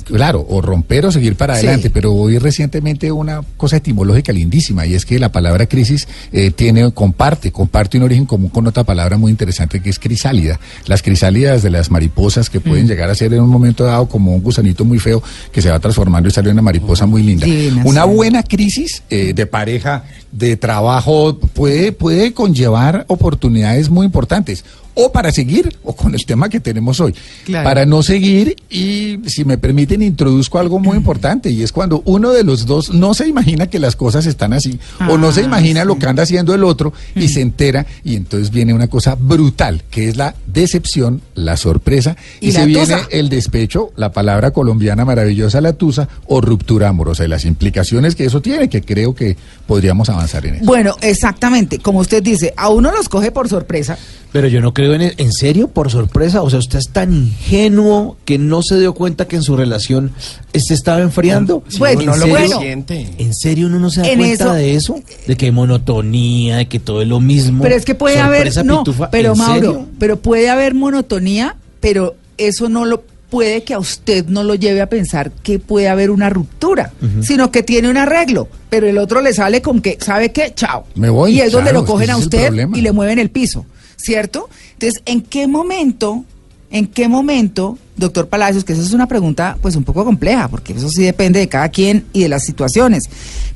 Claro, 0.05 0.45
o 0.49 0.61
romper 0.61 1.07
o 1.07 1.13
seguir 1.13 1.37
para 1.37 1.55
Sí. 1.57 1.67
adelante, 1.67 1.91
pero 1.91 2.13
hoy 2.15 2.39
recientemente 2.39 3.11
una 3.13 3.43
cosa 3.57 3.77
etimológica 3.79 4.33
lindísima 4.33 4.87
y 4.87 4.95
es 4.95 5.05
que 5.07 5.19
la 5.19 5.31
palabra 5.33 5.67
crisis 5.67 6.09
eh, 6.33 6.51
tiene 6.51 6.91
comparte, 6.93 7.53
comparte 7.53 7.99
un 7.99 8.05
origen 8.05 8.27
común 8.27 8.51
con 8.51 8.67
otra 8.67 8.85
palabra 8.85 9.17
muy 9.19 9.31
interesante 9.31 9.81
que 9.81 9.91
es 9.91 9.99
crisálida. 9.99 10.59
Las 10.87 11.03
crisálidas 11.03 11.63
de 11.63 11.71
las 11.71 11.91
mariposas 11.91 12.49
que 12.51 12.59
Mm. 12.61 12.63
pueden 12.63 12.89
llegar 12.89 13.11
a 13.11 13.15
ser 13.15 13.33
en 13.35 13.41
un 13.41 13.49
momento 13.51 13.85
dado 13.85 14.07
como 14.09 14.35
un 14.35 14.43
gusanito 14.43 14.85
muy 14.85 14.99
feo 14.99 15.23
que 15.53 15.63
se 15.63 15.71
va 15.71 15.79
transformando 15.79 16.29
y 16.29 16.33
sale 16.33 16.51
una 16.51 16.63
mariposa 16.63 17.07
muy 17.07 17.23
linda. 17.23 17.47
Divina, 17.47 17.83
una 17.85 18.05
sí. 18.05 18.09
buena 18.11 18.43
crisis 18.43 19.03
eh, 19.11 19.33
de 19.35 19.47
pareja, 19.47 20.05
de 20.33 20.57
trabajo, 20.57 21.39
puede, 21.39 21.93
puede 21.93 22.33
conllevar 22.33 23.05
oportunidades 23.09 23.91
muy 23.91 24.07
importantes. 24.07 24.65
O 24.95 25.13
para 25.13 25.33
seguir, 25.33 25.77
o 25.85 25.95
con 25.95 26.15
el 26.15 26.25
tema 26.27 26.49
que 26.49 26.61
tenemos 26.61 27.01
hoy. 27.01 27.15
Claro. 27.45 27.65
Para 27.69 27.87
no 27.87 28.03
seguir 28.03 28.57
y, 28.69 29.19
si 29.27 29.45
me 29.45 29.57
permiten, 29.59 30.03
introduzco 30.03 30.59
algo 30.59 30.79
muy 30.79 30.97
importante 30.97 31.51
y 31.51 31.63
es 31.63 31.73
cuando 31.73 32.03
uno 32.05 32.33
de 32.33 32.45
los 32.45 32.67
dos 32.67 32.91
no 32.93 33.15
se 33.15 33.27
imagina 33.29 33.69
que 33.69 33.79
las 33.79 33.97
cosas 33.97 34.27
están 34.27 34.53
así 34.53 34.79
o 35.09 35.17
no 35.19 35.33
se 35.33 35.41
Ah, 35.41 35.45
imagina 35.45 35.85
lo 35.85 35.99
que 35.99 36.07
anda 36.07 36.23
haciendo 36.25 36.55
el 36.55 36.65
otro 36.65 36.93
y 37.15 37.29
se 37.29 37.41
entera 37.41 37.87
y 38.05 38.15
entonces 38.17 38.51
viene 38.51 38.75
una 38.75 38.89
cosa 38.89 39.15
brutal 39.15 39.83
que 39.91 40.09
es 40.09 40.17
la 40.17 40.35
decepción, 40.47 41.23
la 41.35 41.57
sorpresa 41.57 42.17
y, 42.41 42.49
Y 42.49 42.53
se 42.53 42.67
viene 42.67 42.83
tusa. 42.83 43.07
el 43.11 43.29
despecho, 43.29 43.91
la 43.97 44.13
palabra 44.13 44.51
colombiana 44.51 45.05
maravillosa, 45.05 45.61
la 45.61 45.73
tusa 45.73 46.09
o 46.27 46.41
ruptura 46.41 46.89
amorosa 46.89 47.25
y 47.25 47.29
las 47.29 47.45
implicaciones 47.45 48.15
que 48.15 48.25
eso 48.27 48.41
tiene 48.43 48.69
que 48.69 48.83
creo 48.83 49.15
que 49.15 49.37
podríamos 49.67 50.09
avanzar 50.11 50.45
en 50.47 50.57
eso. 50.57 50.65
Bueno, 50.65 50.95
exactamente, 51.01 51.79
como 51.79 52.01
usted 52.01 52.23
dice, 52.23 52.53
a 52.57 52.69
uno 52.69 52.91
los 52.93 53.09
coge 53.09 53.31
por 53.33 53.49
sorpresa. 53.49 53.97
Pero 54.33 54.47
yo 54.47 54.61
no 54.61 54.73
creo 54.73 54.95
en 54.95 55.03
e- 55.03 55.15
en 55.17 55.33
serio, 55.33 55.69
por 55.69 55.91
sorpresa. 55.91 56.43
O 56.43 56.51
sea, 56.51 56.59
usted 56.61 56.79
es 56.79 56.89
tan 56.91 57.13
ingenuo 57.13 58.17
que 58.25 58.39
no 58.39 58.63
se 58.63 58.79
dio 58.79 58.95
cuenta 58.95 59.27
que 59.27 59.37
en 59.37 59.43
su 59.43 59.57
relación 59.57 60.13
se 60.55 60.75
estaba 60.75 61.01
enfriando. 61.01 61.65
Sí, 61.69 61.79
Bueno, 61.79 62.03
uno 62.03 62.17
lo 62.17 62.25
¿En 62.27 62.31
bueno. 62.31 62.61
¿En 62.63 63.35
serio 63.35 63.67
uno 63.67 63.79
no 63.81 63.91
se 63.91 64.01
da 64.03 64.09
En 64.09 64.19
cuenta 64.19 64.45
eso- 64.45 64.53
de 64.55 64.75
eso? 64.75 65.01
De 65.27 65.37
que 65.37 65.47
hay 65.47 65.53
monotonía, 65.53 66.59
de 66.59 66.69
que 66.69 66.79
todo 66.79 67.03
es 67.03 67.09
lo 67.09 67.21
mismo. 67.21 67.63
Pero 67.63 67.75
es 67.75 67.85
que 67.85 67.95
puede 67.95 68.19
Sorpresa, 68.21 68.61
haber, 68.61 68.67
no, 68.67 68.85
pitufa, 68.85 69.11
pero 69.11 69.33
¿en 69.33 69.39
Mauro, 69.39 69.55
serio? 69.73 69.87
pero 69.99 70.17
puede 70.21 70.49
haber 70.49 70.75
monotonía, 70.75 71.57
pero 71.81 72.15
eso 72.39 72.69
no 72.69 72.85
lo 72.85 73.03
puede 73.31 73.63
que 73.63 73.75
a 73.75 73.79
usted 73.79 74.27
no 74.27 74.43
lo 74.43 74.55
lleve 74.57 74.81
a 74.81 74.89
pensar 74.89 75.31
que 75.31 75.59
puede 75.61 75.89
haber 75.89 76.11
una 76.11 76.31
ruptura, 76.31 76.93
sino 77.23 77.51
que 77.53 77.63
tiene 77.63 77.89
un 77.89 77.97
arreglo, 77.97 78.49
pero 78.69 78.89
el 78.89 78.99
otro 78.99 79.21
le 79.21 79.33
sale 79.33 79.63
con 79.63 79.81
que, 79.81 79.99
¿sabe 80.01 80.33
qué? 80.33 80.53
Chao. 80.55 80.85
Me 80.97 81.11
voy, 81.11 81.35
Y 81.35 81.41
es 81.41 81.53
donde 81.53 81.73
lo 81.73 81.85
cogen 81.85 82.11
a 82.11 82.15
el 82.15 82.19
usted 82.21 82.53
y 82.75 82.81
le 82.81 82.91
mueven 82.93 83.19
el 83.21 83.31
piso, 83.31 83.67
¿cierto? 84.03 84.49
Entonces, 84.73 85.03
¿en 85.07 85.21
qué 85.21 85.47
momento, 85.47 86.25
en 86.71 86.87
qué 86.87 87.09
momento, 87.09 87.79
doctor 87.97 88.29
Palacios, 88.29 88.65
que 88.65 88.73
esa 88.73 88.83
es 88.83 88.93
una 88.93 89.07
pregunta 89.07 89.59
pues 89.61 89.77
un 89.77 89.85
poco 89.85 90.05
compleja, 90.05 90.49
porque 90.49 90.73
eso 90.73 90.89
sí 90.89 91.03
depende 91.03 91.41
de 91.41 91.49
cada 91.49 91.69
quien 91.69 92.07
y 92.13 92.23
de 92.23 92.29
las 92.29 92.45
situaciones, 92.45 93.05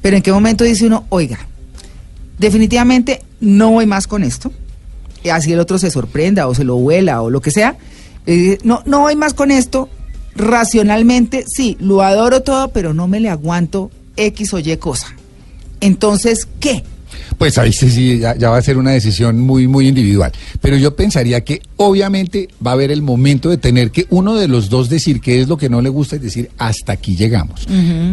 pero 0.03 0.17
en 0.17 0.23
qué 0.23 0.33
momento 0.33 0.65
dice 0.65 0.87
uno, 0.87 1.07
oiga, 1.09 1.47
definitivamente 2.39 3.23
no 3.41 3.71
voy 3.71 3.87
más 3.87 4.07
con 4.07 4.23
esto. 4.23 4.53
Y 5.23 5.31
así 5.31 5.53
el 5.53 5.61
otro 5.61 5.79
se 5.79 5.91
sorprenda 5.91 6.47
o 6.49 6.55
se 6.55 6.65
lo 6.65 6.77
vuela 6.77 7.23
o 7.23 7.31
lo 7.31 7.41
que 7.41 7.51
sea. 7.51 7.77
No, 8.63 8.83
no 8.85 9.01
voy 9.01 9.17
más 9.17 9.33
con 9.33 9.51
esto. 9.51 9.89
Racionalmente, 10.37 11.45
sí, 11.47 11.79
lo 11.81 12.03
adoro 12.03 12.43
todo, 12.43 12.69
pero 12.69 12.93
no 12.93 13.09
me 13.09 13.21
le 13.21 13.31
aguanto 13.31 13.91
X 14.17 14.53
o 14.53 14.59
Y 14.59 14.77
cosa. 14.77 15.15
Entonces, 15.81 16.47
¿qué? 16.61 16.85
Pues 17.39 17.59
ahí 17.59 17.73
sí, 17.73 17.91
sí, 17.91 18.19
ya, 18.19 18.37
ya 18.37 18.51
va 18.51 18.59
a 18.59 18.63
ser 18.63 18.79
una 18.79 18.93
decisión 18.93 19.41
muy, 19.41 19.67
muy 19.67 19.89
individual. 19.89 20.33
Pero 20.61 20.77
yo 20.77 20.95
pensaría 20.95 21.43
que 21.43 21.63
obviamente 21.77 22.49
va 22.65 22.73
a 22.73 22.75
haber 22.75 22.91
el 22.91 23.03
momento 23.03 23.51
de 23.51 23.59
tener 23.59 23.91
que 23.91 24.07
uno 24.11 24.35
de 24.35 24.49
los 24.49 24.69
dos 24.71 24.89
decir 24.89 25.21
qué 25.21 25.41
es 25.41 25.49
lo 25.49 25.57
que 25.57 25.69
no 25.69 25.81
le 25.81 25.89
gusta 25.89 26.17
y 26.17 26.21
decir 26.21 26.51
hasta 26.59 26.93
aquí 26.93 27.17
llegamos. 27.17 27.67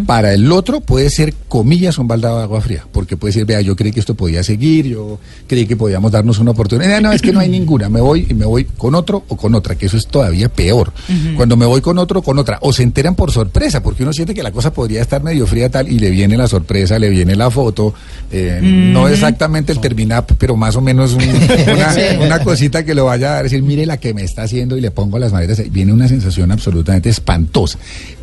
Para 0.06 0.34
el 0.34 0.52
otro 0.52 0.82
puede 0.82 1.10
ser, 1.10 1.34
comillas, 1.48 1.98
un 1.98 2.08
baldado 2.08 2.38
de 2.38 2.44
agua 2.44 2.62
fría, 2.62 2.86
porque 2.92 3.18
puede 3.18 3.34
decir, 3.34 3.46
vea, 3.46 3.62
yo 3.62 3.76
creí 3.76 3.92
que 3.92 4.00
esto 4.00 4.16
podía 4.16 4.44
seguir, 4.44 4.88
yo 4.88 5.20
creí 5.48 5.66
que 5.66 5.76
podíamos 5.76 6.12
darnos 6.12 6.40
una 6.40 6.52
oportunidad. 6.52 7.02
No, 7.02 7.12
es 7.12 7.22
que 7.22 7.32
no 7.32 7.40
hay 7.40 7.50
ninguna, 7.62 7.90
me 7.90 8.02
voy 8.02 8.28
y 8.30 8.34
me 8.34 8.46
voy 8.46 8.66
con 8.66 8.96
otro 8.96 9.24
o 9.28 9.38
con 9.38 9.56
otra, 9.56 9.76
que 9.76 9.86
eso 9.86 9.98
es 9.98 10.08
todavía 10.08 10.50
peor. 10.50 10.92
Cuando 11.36 11.58
me 11.58 11.66
voy 11.66 11.82
con 11.82 11.98
otro 11.98 12.20
o 12.20 12.24
con 12.24 12.40
otra, 12.40 12.58
o 12.62 12.74
se 12.74 12.84
enteran 12.84 13.16
por 13.16 13.32
sorpresa, 13.32 13.84
porque 13.84 14.04
uno 14.04 14.14
siente 14.14 14.34
que 14.34 14.44
la 14.44 14.52
cosa 14.52 14.74
podría 14.74 15.02
estar 15.02 15.22
medio 15.24 15.46
fría 15.48 15.70
tal 15.70 15.92
y 15.92 16.00
le 16.00 16.10
viene 16.10 16.38
la 16.38 16.48
sorpresa, 16.48 17.00
le 17.00 17.10
viene 17.10 17.36
la 17.36 17.50
foto, 17.50 17.94
eh, 18.32 18.60
no 18.92 19.08
exactamente 19.08 19.72
el 19.72 19.80
terminap, 19.80 20.32
pero 20.38 20.56
más 20.56 20.76
o 20.76 20.82
menos 20.82 21.14
un- 21.14 21.24
una, 21.74 21.96
una 22.26 22.40
cosita 22.44 22.84
que 22.84 22.94
lo 22.96 23.06
vaya 23.06 23.38
a 23.38 23.44
decir, 23.44 23.62
mire 23.64 23.86
la 23.86 23.98
que 23.98 24.14
me 24.14 24.24
está 24.24 24.44
haciendo 24.44 24.78
y 24.78 24.82
le 24.82 24.92
pongo 24.92 25.18
las 25.20 25.32
maletas, 25.32 25.62
viene 25.72 25.94
una 25.94 26.08
sensación 26.08 26.52
absolutamente 26.52 27.10
espantosa. 27.10 27.78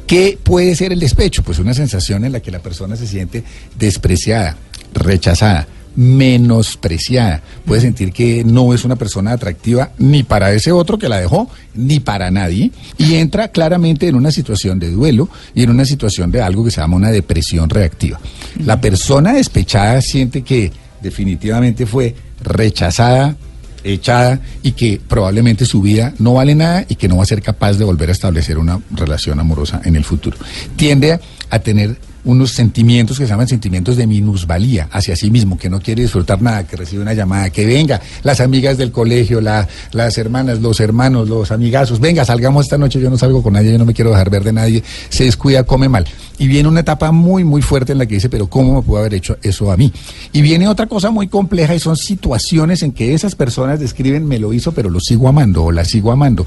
¿Qué 0.06 0.38
puede 0.42 0.74
ser 0.74 0.92
el 0.92 1.00
despecho? 1.00 1.42
Pues 1.42 1.58
una 1.58 1.74
sensación 1.74 2.24
en 2.24 2.32
la 2.32 2.40
que 2.40 2.50
la 2.50 2.60
persona 2.60 2.96
se 2.96 3.06
siente 3.06 3.44
despreciada, 3.78 4.56
rechazada, 4.94 5.66
menospreciada. 5.96 7.42
Puede 7.64 7.80
sentir 7.80 8.12
que 8.12 8.44
no 8.44 8.72
es 8.74 8.84
una 8.84 8.96
persona 8.96 9.32
atractiva 9.32 9.90
ni 9.98 10.22
para 10.22 10.52
ese 10.52 10.72
otro 10.72 10.98
que 10.98 11.08
la 11.08 11.20
dejó, 11.20 11.50
ni 11.74 12.00
para 12.00 12.30
nadie. 12.30 12.70
Y 12.96 13.14
entra 13.14 13.48
claramente 13.48 14.08
en 14.08 14.14
una 14.14 14.30
situación 14.30 14.78
de 14.78 14.90
duelo 14.90 15.28
y 15.54 15.62
en 15.62 15.70
una 15.70 15.84
situación 15.84 16.30
de 16.30 16.42
algo 16.42 16.64
que 16.64 16.70
se 16.70 16.80
llama 16.80 16.96
una 16.96 17.10
depresión 17.10 17.68
reactiva. 17.70 18.20
La 18.64 18.80
persona 18.80 19.32
despechada 19.32 20.00
siente 20.00 20.42
que 20.42 20.72
definitivamente 21.00 21.86
fue 21.86 22.14
rechazada, 22.42 23.36
echada 23.84 24.40
y 24.62 24.72
que 24.72 25.00
probablemente 25.06 25.64
su 25.64 25.80
vida 25.82 26.14
no 26.18 26.34
vale 26.34 26.54
nada 26.54 26.84
y 26.88 26.96
que 26.96 27.08
no 27.08 27.16
va 27.16 27.22
a 27.22 27.26
ser 27.26 27.42
capaz 27.42 27.74
de 27.74 27.84
volver 27.84 28.08
a 28.08 28.12
establecer 28.12 28.58
una 28.58 28.80
relación 28.90 29.40
amorosa 29.40 29.80
en 29.84 29.96
el 29.96 30.04
futuro. 30.04 30.36
Tiende 30.76 31.18
a 31.50 31.58
tener 31.60 31.98
unos 32.28 32.50
sentimientos 32.52 33.18
que 33.18 33.24
se 33.24 33.30
llaman 33.30 33.48
sentimientos 33.48 33.96
de 33.96 34.06
minusvalía 34.06 34.86
hacia 34.92 35.16
sí 35.16 35.30
mismo, 35.30 35.56
que 35.58 35.70
no 35.70 35.80
quiere 35.80 36.02
disfrutar 36.02 36.42
nada, 36.42 36.64
que 36.66 36.76
recibe 36.76 37.00
una 37.02 37.14
llamada, 37.14 37.48
que 37.50 37.64
venga, 37.64 38.00
las 38.22 38.40
amigas 38.40 38.76
del 38.76 38.92
colegio, 38.92 39.40
la- 39.40 39.66
las 39.92 40.18
hermanas, 40.18 40.60
los 40.60 40.78
hermanos, 40.80 41.28
los 41.28 41.50
amigazos, 41.50 42.00
venga, 42.00 42.24
salgamos 42.26 42.66
esta 42.66 42.76
noche, 42.76 43.00
yo 43.00 43.08
no 43.08 43.16
salgo 43.16 43.42
con 43.42 43.54
nadie, 43.54 43.72
yo 43.72 43.78
no 43.78 43.86
me 43.86 43.94
quiero 43.94 44.10
dejar 44.10 44.28
ver 44.30 44.44
de 44.44 44.52
nadie, 44.52 44.82
se 45.08 45.24
descuida, 45.24 45.62
come 45.64 45.88
mal. 45.88 46.04
Y 46.38 46.46
viene 46.46 46.68
una 46.68 46.80
etapa 46.80 47.10
muy, 47.10 47.42
muy 47.44 47.62
fuerte 47.62 47.92
en 47.92 47.98
la 47.98 48.06
que 48.06 48.14
dice, 48.14 48.28
pero 48.28 48.46
¿cómo 48.48 48.76
me 48.76 48.82
pudo 48.82 48.98
haber 48.98 49.14
hecho 49.14 49.36
eso 49.42 49.72
a 49.72 49.76
mí? 49.76 49.92
Y 50.32 50.40
viene 50.42 50.68
otra 50.68 50.86
cosa 50.86 51.10
muy 51.10 51.26
compleja 51.28 51.74
y 51.74 51.80
son 51.80 51.96
situaciones 51.96 52.82
en 52.82 52.92
que 52.92 53.12
esas 53.14 53.34
personas 53.34 53.80
describen, 53.80 54.26
me 54.26 54.38
lo 54.38 54.52
hizo, 54.52 54.72
pero 54.72 54.88
lo 54.88 55.00
sigo 55.00 55.28
amando 55.28 55.64
o 55.64 55.72
la 55.72 55.84
sigo 55.84 56.12
amando. 56.12 56.46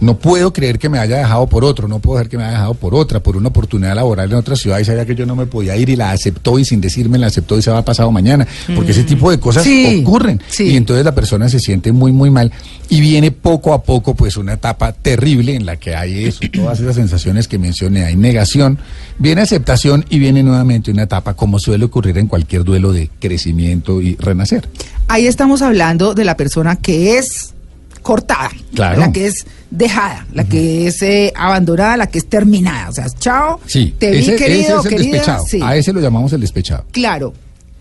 No 0.00 0.18
puedo 0.18 0.52
creer 0.52 0.78
que 0.78 0.88
me 0.88 0.98
haya 0.98 1.18
dejado 1.18 1.46
por 1.46 1.64
otro, 1.64 1.86
no 1.86 2.00
puedo 2.00 2.16
creer 2.18 2.28
que 2.30 2.36
me 2.36 2.42
haya 2.44 2.52
dejado 2.52 2.74
por 2.74 2.94
otra, 2.94 3.20
por 3.20 3.36
una 3.36 3.48
oportunidad 3.48 3.94
laboral 3.94 4.28
en 4.30 4.36
otra 4.36 4.56
ciudad 4.56 4.78
y 4.80 4.84
sabía 4.84 5.06
que 5.06 5.14
yo 5.14 5.24
no 5.26 5.36
me 5.36 5.46
podía 5.46 5.76
ir 5.76 5.88
y 5.88 5.94
la 5.96 6.10
aceptó 6.10 6.58
y 6.58 6.64
sin 6.64 6.80
decirme 6.80 7.16
la 7.18 7.28
aceptó 7.28 7.56
y 7.56 7.62
se 7.62 7.70
va 7.70 7.84
pasado 7.84 8.10
mañana. 8.10 8.46
Porque 8.74 8.90
ese 8.90 9.04
tipo 9.04 9.30
de 9.30 9.38
cosas 9.38 9.62
Sí, 9.62 10.02
ocurren. 10.04 10.40
sí. 10.48 10.64
Y 10.64 10.76
entonces 10.76 11.04
la 11.04 11.14
persona 11.14 11.48
se 11.48 11.60
siente 11.60 11.92
muy, 11.92 12.10
muy 12.12 12.30
mal 12.30 12.50
y 12.88 13.00
viene 13.00 13.30
poco 13.30 13.72
a 13.72 13.82
poco 13.82 14.14
pues 14.14 14.36
una 14.36 14.54
etapa 14.54 14.92
terrible 14.92 15.54
en 15.54 15.64
la 15.66 15.76
que 15.76 15.94
hay 15.94 16.24
eso, 16.24 16.40
todas 16.52 16.80
esas 16.80 16.96
sensaciones 16.96 17.46
que 17.46 17.58
mencioné, 17.58 18.04
hay 18.04 18.16
negación, 18.16 18.78
viene 19.18 19.27
aceptación 19.36 20.06
y 20.08 20.18
viene 20.18 20.42
nuevamente 20.42 20.90
una 20.90 21.02
etapa 21.02 21.34
como 21.34 21.58
suele 21.58 21.84
ocurrir 21.84 22.16
en 22.16 22.26
cualquier 22.28 22.64
duelo 22.64 22.92
de 22.92 23.10
crecimiento 23.20 24.00
y 24.00 24.16
renacer. 24.16 24.66
Ahí 25.08 25.26
estamos 25.26 25.60
hablando 25.60 26.14
de 26.14 26.24
la 26.24 26.36
persona 26.38 26.76
que 26.76 27.18
es 27.18 27.52
cortada, 28.00 28.50
Claro. 28.74 29.00
la 29.00 29.12
que 29.12 29.26
es 29.26 29.44
dejada, 29.70 30.26
la 30.32 30.44
que 30.44 30.86
es 30.86 31.02
eh, 31.02 31.30
abandonada, 31.36 31.98
la 31.98 32.06
que 32.06 32.16
es 32.18 32.26
terminada. 32.26 32.88
O 32.88 32.92
sea, 32.92 33.06
chao, 33.18 33.60
Sí, 33.66 33.94
te 33.98 34.10
vi 34.12 34.18
ese, 34.20 34.36
querido, 34.36 34.60
ese 34.60 34.70
es 34.78 34.84
el 34.86 34.90
querida. 34.90 35.12
despechado. 35.12 35.44
Sí. 35.46 35.60
A 35.62 35.76
ese 35.76 35.92
lo 35.92 36.00
llamamos 36.00 36.32
el 36.32 36.40
despechado. 36.40 36.84
Claro, 36.90 37.34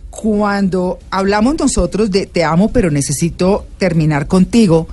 cuando 0.09 0.99
hablamos 1.11 1.55
nosotros 1.59 2.11
de 2.11 2.25
te 2.25 2.43
amo, 2.43 2.69
pero 2.71 2.89
necesito 2.91 3.65
terminar 3.77 4.27
contigo, 4.27 4.87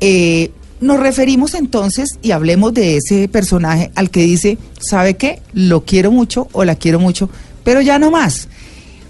eh, 0.00 0.50
nos 0.80 1.00
referimos 1.00 1.54
entonces 1.54 2.18
y 2.22 2.32
hablemos 2.32 2.74
de 2.74 2.96
ese 2.96 3.28
personaje 3.28 3.90
al 3.94 4.10
que 4.10 4.22
dice, 4.22 4.58
¿sabe 4.78 5.14
qué? 5.14 5.40
Lo 5.52 5.84
quiero 5.84 6.10
mucho 6.12 6.48
o 6.52 6.64
la 6.64 6.74
quiero 6.74 7.00
mucho, 7.00 7.30
pero 7.64 7.80
ya 7.80 7.98
no 7.98 8.10
más. 8.10 8.48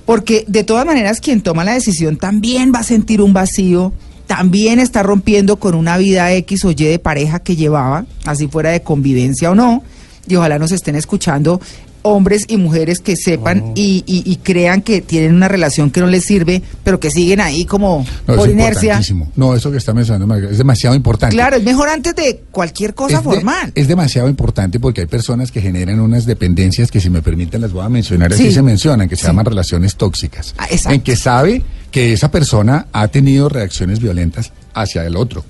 Porque 0.04 0.44
de 0.46 0.64
todas 0.64 0.86
maneras 0.86 1.20
quien 1.20 1.40
toma 1.40 1.64
la 1.64 1.74
decisión 1.74 2.16
también 2.16 2.72
va 2.74 2.80
a 2.80 2.84
sentir 2.84 3.20
un 3.20 3.32
vacío, 3.32 3.92
también 4.26 4.78
está 4.78 5.02
rompiendo 5.02 5.56
con 5.56 5.74
una 5.74 5.98
vida 5.98 6.32
X 6.32 6.64
o 6.64 6.70
Y 6.70 6.74
de 6.74 6.98
pareja 6.98 7.40
que 7.40 7.56
llevaba, 7.56 8.06
así 8.24 8.48
fuera 8.48 8.70
de 8.70 8.82
convivencia 8.82 9.50
o 9.50 9.54
no. 9.54 9.82
y 10.28 10.34
ojalá 10.36 10.58
nos 10.58 10.72
estén 10.72 10.96
escuchando 10.96 11.60
hombres 12.06 12.44
y 12.48 12.56
mujeres 12.56 13.00
que 13.00 13.16
sepan 13.16 13.72
y, 13.74 14.02
y- 14.06 14.22
y 14.24 14.36
crean 14.36 14.82
que 14.82 15.00
tienen 15.00 15.34
una 15.34 15.48
relación 15.48 15.90
que 15.90 16.00
no 16.00 16.06
les 16.06 16.24
sirve, 16.24 16.62
pero 16.84 17.00
que 17.00 17.10
siguen 17.10 17.40
ahí 17.40 17.64
como 17.64 18.04
No, 18.26 18.34
por 18.36 18.48
inercia. 18.50 19.00
No, 19.36 19.54
eso 19.54 19.70
que 19.70 19.78
está 19.78 19.92
mencionando 19.94 20.34
es 20.36 20.58
demasiado 20.58 20.94
importante. 20.96 21.34
Claro, 21.36 21.56
es 21.56 21.62
mejor 21.64 21.88
antes 21.88 22.14
de 22.14 22.42
cualquier 22.50 22.94
cosa 22.94 23.18
es, 23.18 23.24
de- 23.24 23.30
formal. 23.30 23.72
es 23.74 23.88
demasiado 23.88 24.28
importante 24.28 24.80
porque 24.80 25.02
hay 25.02 25.06
personas 25.06 25.50
que 25.50 25.60
generan 25.60 26.00
unas 26.00 26.26
dependencias 26.26 26.90
que 26.90 27.00
si 27.00 27.10
me 27.10 27.22
permiten 27.22 27.60
las 27.60 27.72
voy 27.72 27.84
a 27.84 27.88
mencionar, 27.88 28.32
así 28.32 28.44
Sí. 28.48 28.52
se 28.52 28.62
mencionan, 28.62 29.08
que 29.08 29.16
se 29.16 29.22
Sí. 29.22 29.26
llaman 29.28 29.44
relaciones 29.46 29.96
tóxicas. 29.96 30.54
Ah, 30.58 30.66
exacto. 30.70 30.94
en 30.94 31.00
que 31.02 31.16
sabe 31.16 31.62
que 31.90 32.12
esa 32.12 32.30
persona 32.30 32.86
ha 32.92 33.08
tenido 33.08 33.48
reacciones 33.48 34.00
violentas 34.00 34.52
hacia 34.74 35.04
el 35.06 35.16
otro. 35.16 35.44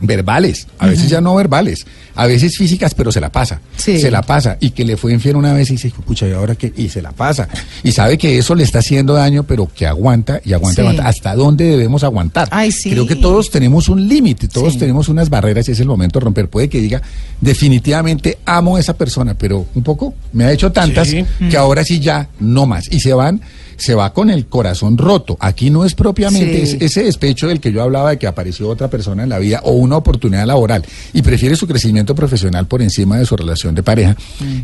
Verbales, 0.00 0.66
a 0.78 0.86
veces 0.86 1.08
ya 1.08 1.20
no 1.20 1.34
verbales, 1.34 1.84
a 2.14 2.26
veces 2.26 2.56
físicas, 2.56 2.94
pero 2.94 3.10
se 3.10 3.20
la 3.20 3.30
pasa. 3.32 3.60
Sí. 3.76 3.98
Se 3.98 4.10
la 4.10 4.22
pasa. 4.22 4.56
Y 4.60 4.70
que 4.70 4.84
le 4.84 4.96
fue 4.96 5.12
infiel 5.12 5.36
una 5.36 5.52
vez 5.52 5.70
y 5.70 5.72
dice, 5.72 5.92
pucha, 6.06 6.26
¿y 6.28 6.32
ahora 6.32 6.54
qué? 6.54 6.72
Y 6.76 6.88
se 6.88 7.02
la 7.02 7.12
pasa. 7.12 7.48
Y 7.82 7.92
sabe 7.92 8.16
que 8.18 8.38
eso 8.38 8.54
le 8.54 8.62
está 8.64 8.78
haciendo 8.78 9.14
daño, 9.14 9.42
pero 9.42 9.68
que 9.74 9.86
aguanta 9.86 10.40
y 10.44 10.52
aguanta, 10.52 10.76
Sí. 10.82 10.86
aguanta. 10.86 11.08
¿Hasta 11.08 11.34
dónde 11.34 11.64
debemos 11.64 12.04
aguantar? 12.04 12.48
Ay, 12.52 12.70
sí. 12.70 12.90
Creo 12.90 13.06
que 13.06 13.16
todos 13.16 13.50
tenemos 13.50 13.88
un 13.88 14.06
límite, 14.08 14.46
todos 14.48 14.74
Sí. 14.74 14.78
tenemos 14.78 15.08
unas 15.08 15.28
barreras 15.30 15.68
y 15.68 15.72
es 15.72 15.80
el 15.80 15.86
momento 15.88 16.18
de 16.20 16.24
romper. 16.24 16.48
Puede 16.48 16.68
que 16.68 16.80
diga, 16.80 17.02
definitivamente 17.40 18.38
amo 18.46 18.76
a 18.76 18.80
esa 18.80 18.94
persona, 18.96 19.34
pero 19.34 19.66
un 19.74 19.82
poco 19.82 20.14
me 20.32 20.44
ha 20.44 20.52
hecho 20.52 20.70
tantas 20.70 21.08
Sí. 21.08 21.24
que 21.50 21.56
ahora 21.56 21.82
sí 21.82 21.98
ya 21.98 22.28
no 22.38 22.66
más. 22.66 22.86
Y 22.92 23.00
se 23.00 23.12
van, 23.14 23.40
se 23.78 23.94
va 23.94 24.12
con 24.12 24.28
el 24.28 24.46
corazón 24.46 24.98
roto. 24.98 25.36
Aquí 25.40 25.70
no 25.70 25.84
es 25.84 25.94
propiamente 25.94 26.66
Sí. 26.66 26.76
ese, 26.80 27.04
despecho 27.04 27.48
del 27.48 27.60
que 27.60 27.72
yo 27.72 27.82
hablaba 27.82 28.10
de 28.10 28.18
que 28.18 28.26
apareció 28.26 28.68
otra 28.68 28.88
persona 28.90 29.22
en 29.22 29.28
la 29.28 29.38
vida 29.38 29.60
o 29.64 29.72
una 29.72 29.96
oportunidad 29.96 30.46
laboral 30.46 30.84
y 31.12 31.22
prefiere 31.22 31.56
su 31.56 31.66
crecimiento 31.66 32.14
profesional 32.14 32.66
por 32.66 32.82
encima 32.82 33.18
de 33.18 33.24
su 33.24 33.36
relación 33.36 33.74
de 33.74 33.82
pareja. 33.82 34.16